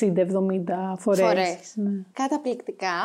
[0.00, 1.26] 60-70 φορές.
[1.26, 1.72] Φορές.
[1.74, 1.90] Ναι.
[2.12, 2.98] Καταπληκτικά.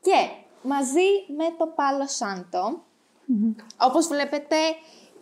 [0.00, 0.28] Και
[0.62, 2.82] μαζί με το Πάλο Σάντο,
[3.80, 4.56] όπως βλέπετε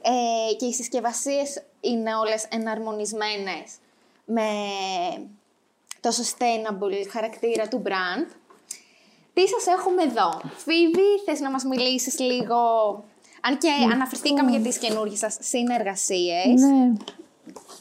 [0.02, 3.76] ε, και οι συσκευασίες είναι όλες εναρμονισμένες
[4.24, 4.50] με
[6.00, 8.34] το sustainable χαρακτήρα του brand.
[9.34, 12.58] Τι σας έχουμε εδώ; Φίβη, θες να μας μιλήσεις λίγο
[13.40, 13.92] αν και λοιπόν.
[13.92, 16.60] αναφερθήκαμε για τις καινούργιες σας συνεργασίες.
[16.60, 16.92] Ναι.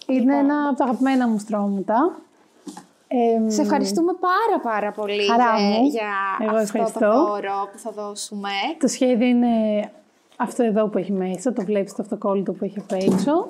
[0.08, 0.34] Είναι λοιπόν.
[0.34, 2.20] ένα από τα αγαπημένα μου στρώματα.
[3.08, 8.50] Ε, σε ευχαριστούμε πάρα πάρα πολύ για, Εγώ αυτό το δώρο που θα δώσουμε.
[8.80, 9.48] Το σχέδιο είναι
[10.38, 13.48] αυτό εδώ που έχει μέσα, το βλέπεις το αυτοκόλλητο που έχει απ' έξω.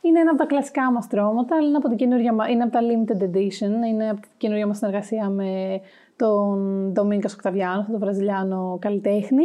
[0.00, 2.10] Είναι ένα από τα κλασικά μας στρώματα, αλλά είναι από, την
[2.50, 5.80] είναι από τα limited edition, είναι από την καινούργια μας συνεργασία με
[6.16, 9.44] τον Ντομίνκα Οκταβιάνο, τον Βραζιλιάνο καλλιτέχνη.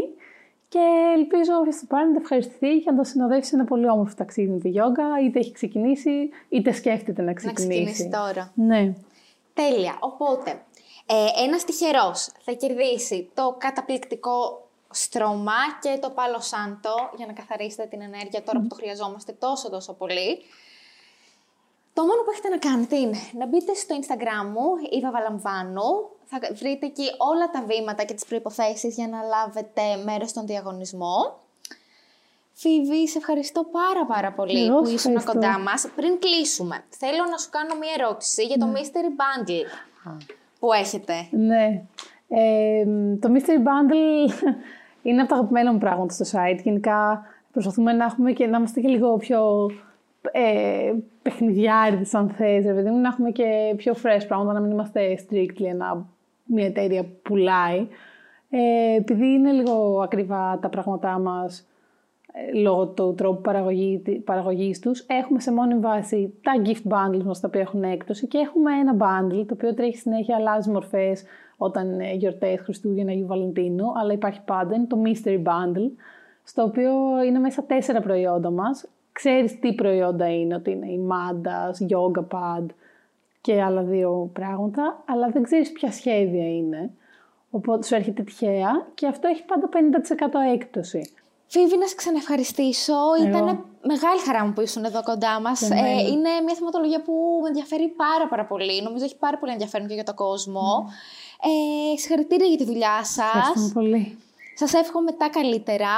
[0.70, 4.16] Και ελπίζω όποιο το πάρει να το ευχαριστηθεί και να το συνοδεύσει ένα πολύ όμορφο
[4.16, 7.68] ταξίδι με τη γιόγκα, είτε έχει ξεκινήσει, είτε σκέφτεται να ξεκινήσει.
[7.68, 8.52] Να ξεκινήσει τώρα.
[8.56, 8.94] Ναι.
[9.54, 9.98] Τέλεια.
[10.00, 10.62] Οπότε,
[11.06, 17.86] ε, ένας τυχερός θα κερδίσει το καταπληκτικό στρώμα και το πάλο σάντο για να καθαρίσετε
[17.86, 20.42] την ενέργεια τώρα που το χρειαζόμαστε τόσο τόσο πολύ.
[21.94, 26.10] Το μόνο που έχετε να κάνετε είναι να μπείτε στο Instagram μου, η Βαλαμβάνου.
[26.32, 31.40] Θα βρείτε εκεί όλα τα βήματα και τις προϋποθέσεις για να λάβετε μέρος στον διαγωνισμό.
[32.54, 35.48] Φίβη, σε ευχαριστώ πάρα πάρα πολύ Εγώ που σε ήσουν ευχαριστώ.
[35.48, 35.88] κοντά μας.
[35.96, 38.80] Πριν κλείσουμε, θέλω να σου κάνω μία ερώτηση για το Ναι.
[38.80, 39.66] Mystery Bundle
[40.60, 41.14] που έχετε.
[41.32, 41.84] Ναι.
[42.28, 42.86] Ε,
[43.20, 44.34] το Mystery Bundle
[45.08, 46.60] είναι από τα αγαπημένα μου πράγματα στο site.
[46.64, 49.72] Γενικά προσπαθούμε να, έχουμε και, να είμαστε και λίγο πιο
[50.32, 54.72] ε, παιχνιδιάριδες αν θες, ρε παιδί μου, να έχουμε και πιο fresh πράγματα, να μην
[54.72, 56.08] είμαστε strictly ένα,
[56.50, 57.88] μια εταιρεία που πουλάει.
[58.50, 61.68] Ε, επειδή είναι λίγο ακριβά τα πράγματά μας,
[62.34, 67.40] ε, λόγω του τρόπου παραγωγή, παραγωγής τους, έχουμε σε μόνη βάση τα gift bundles μας
[67.40, 71.24] τα οποία έχουν έκπτωση και έχουμε ένα bundle το οποίο τρέχει συνέχεια, αλλάζει μορφές
[71.58, 75.92] όταν είναι γιορτές Χριστούγεννα ή Βαλεντίνου, αλλά υπάρχει πάντα, είναι το mystery bundle,
[76.44, 76.92] στο οποίο
[77.28, 78.88] είναι μέσα τέσσερα προϊόντα μας.
[79.12, 82.66] Ξέρεις τι προϊόντα είναι, ότι είναι η Mandas, Yoga Pad
[83.42, 86.92] και άλλα δύο πράγματα, αλλά δεν ξέρεις ποια σχέδια είναι.
[87.50, 91.14] Οπότε σου έρχεται τυχαία και αυτό έχει πάντα 50% έκπτωση.
[91.48, 92.94] Φίβη, να σε ξαναευχαριστήσω.
[93.20, 93.28] Εγώ.
[93.28, 93.46] Ήταν
[93.82, 95.60] μεγάλη χαρά μου που ήσουν εδώ κοντά μας.
[95.60, 95.88] Και εμένα.
[95.88, 98.82] Ε, είναι μια θεματολογία που με ενδιαφέρει πάρα, πάρα πολύ.
[98.82, 100.90] Νομίζω έχει πάρα πολύ ενδιαφέρον και για τον κόσμο.
[101.94, 103.26] Ε, συγχαρητήρια για τη δουλειά σας.
[103.26, 104.18] Ευχαριστούμε πολύ.
[104.56, 105.94] Σας εύχομαι τα καλύτερα.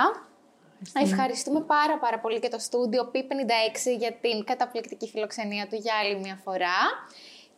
[0.94, 6.20] Ευχαριστούμε πάρα πάρα πολύ και το στούντιο P56 για την καταπληκτική φιλοξενία του για άλλη
[6.20, 6.78] μια φορά.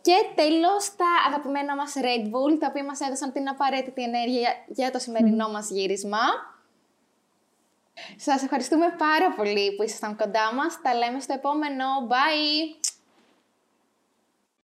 [0.07, 4.91] Και τέλος τα αγαπημένα μας Red Bull, τα οποία μας έδωσαν την απαραίτητη ενέργεια για
[4.91, 6.23] το σημερινό μας γύρισμα.
[8.17, 10.81] Σας ευχαριστούμε πάρα πολύ που ήσασταν κοντά μας.
[10.81, 11.85] Τα λέμε στο επόμενο.
[12.09, 12.92] Bye!